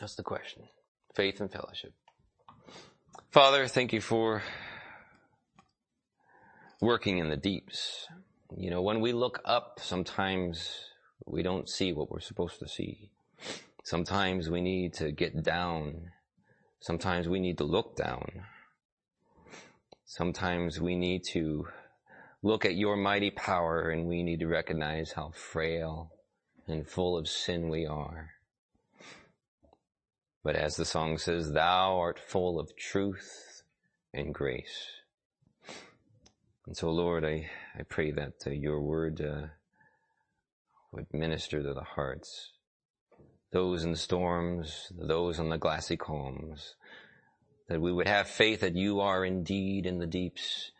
That's 0.00 0.16
the 0.16 0.22
question. 0.22 0.64
Faith 1.14 1.40
and 1.40 1.50
fellowship. 1.50 1.92
Father, 3.30 3.66
thank 3.68 3.92
you 3.92 4.00
for 4.00 4.42
working 6.80 7.18
in 7.18 7.28
the 7.28 7.36
deeps. 7.36 8.06
You 8.56 8.70
know, 8.70 8.82
when 8.82 9.00
we 9.00 9.12
look 9.12 9.40
up, 9.44 9.78
sometimes 9.80 10.70
we 11.26 11.42
don't 11.42 11.68
see 11.68 11.92
what 11.92 12.10
we're 12.10 12.20
supposed 12.20 12.58
to 12.58 12.68
see. 12.68 13.10
Sometimes 13.84 14.50
we 14.50 14.60
need 14.60 14.94
to 14.94 15.12
get 15.12 15.42
down. 15.42 16.10
Sometimes 16.84 17.26
we 17.30 17.40
need 17.40 17.56
to 17.56 17.64
look 17.64 17.96
down. 17.96 18.42
Sometimes 20.04 20.82
we 20.82 20.96
need 20.96 21.22
to 21.32 21.66
look 22.42 22.66
at 22.66 22.74
your 22.74 22.94
mighty 22.94 23.30
power 23.30 23.88
and 23.88 24.06
we 24.06 24.22
need 24.22 24.40
to 24.40 24.46
recognize 24.46 25.12
how 25.12 25.30
frail 25.30 26.12
and 26.68 26.86
full 26.86 27.16
of 27.16 27.26
sin 27.26 27.70
we 27.70 27.86
are. 27.86 28.32
But 30.42 30.56
as 30.56 30.76
the 30.76 30.84
song 30.84 31.16
says, 31.16 31.52
thou 31.52 31.96
art 31.96 32.18
full 32.18 32.60
of 32.60 32.76
truth 32.76 33.62
and 34.12 34.34
grace. 34.34 34.90
And 36.66 36.76
so, 36.76 36.90
Lord, 36.90 37.24
I, 37.24 37.48
I 37.78 37.84
pray 37.84 38.10
that 38.10 38.34
uh, 38.46 38.50
your 38.50 38.82
word 38.82 39.22
uh, 39.22 39.46
would 40.92 41.06
minister 41.14 41.62
to 41.62 41.72
the 41.72 41.80
hearts, 41.96 42.52
those 43.54 43.84
in 43.84 43.92
the 43.92 43.96
storms, 43.96 44.92
those 44.94 45.40
on 45.40 45.48
the 45.48 45.56
glassy 45.56 45.96
calms, 45.96 46.74
that 47.68 47.80
we 47.80 47.90
would 47.90 48.06
have 48.06 48.28
faith 48.28 48.60
that 48.60 48.76
you 48.76 49.00
are 49.00 49.24
indeed 49.24 49.86
in 49.86 49.98
the 49.98 50.06
deeps, 50.06 50.70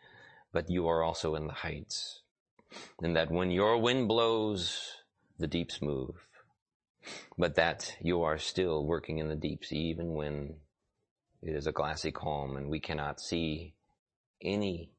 but 0.53 0.69
you 0.69 0.87
are 0.87 1.01
also 1.01 1.33
in 1.33 1.47
the 1.47 1.53
heights. 1.53 2.21
And 3.01 3.15
that 3.15 3.31
when 3.31 3.49
your 3.49 3.79
wind 3.79 4.07
blows, 4.07 4.91
the 5.39 5.47
deeps 5.47 5.81
move 5.81 6.27
but 7.37 7.55
that 7.55 7.95
you 8.01 8.21
are 8.23 8.37
still 8.37 8.85
working 8.85 9.17
in 9.17 9.29
the 9.29 9.35
deeps 9.35 9.71
even 9.71 10.13
when 10.13 10.55
it 11.41 11.55
is 11.55 11.67
a 11.67 11.71
glassy 11.71 12.11
calm 12.11 12.55
and 12.55 12.69
we 12.69 12.79
cannot 12.79 13.19
see 13.19 13.73
any 14.41 14.91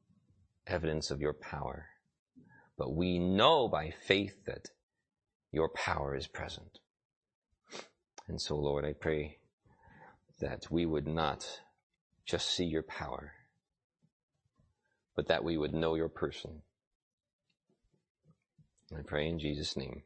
evidence 0.65 1.11
of 1.11 1.21
your 1.21 1.33
power. 1.33 1.87
But 2.77 2.95
we 2.95 3.19
know 3.19 3.67
by 3.67 3.91
faith 4.05 4.45
that 4.45 4.69
your 5.51 5.69
power 5.69 6.15
is 6.15 6.27
present. 6.27 6.79
And 8.27 8.41
so, 8.41 8.55
Lord, 8.55 8.85
I 8.85 8.93
pray 8.93 9.37
that 10.39 10.69
we 10.69 10.85
would 10.85 11.07
not 11.07 11.61
just 12.25 12.49
see 12.49 12.65
your 12.65 12.83
power, 12.83 13.31
but 15.15 15.27
that 15.27 15.43
we 15.43 15.57
would 15.57 15.73
know 15.73 15.95
your 15.95 16.09
person. 16.09 16.61
I 18.97 19.01
pray 19.05 19.27
in 19.27 19.39
Jesus' 19.39 19.77
name. 19.77 20.03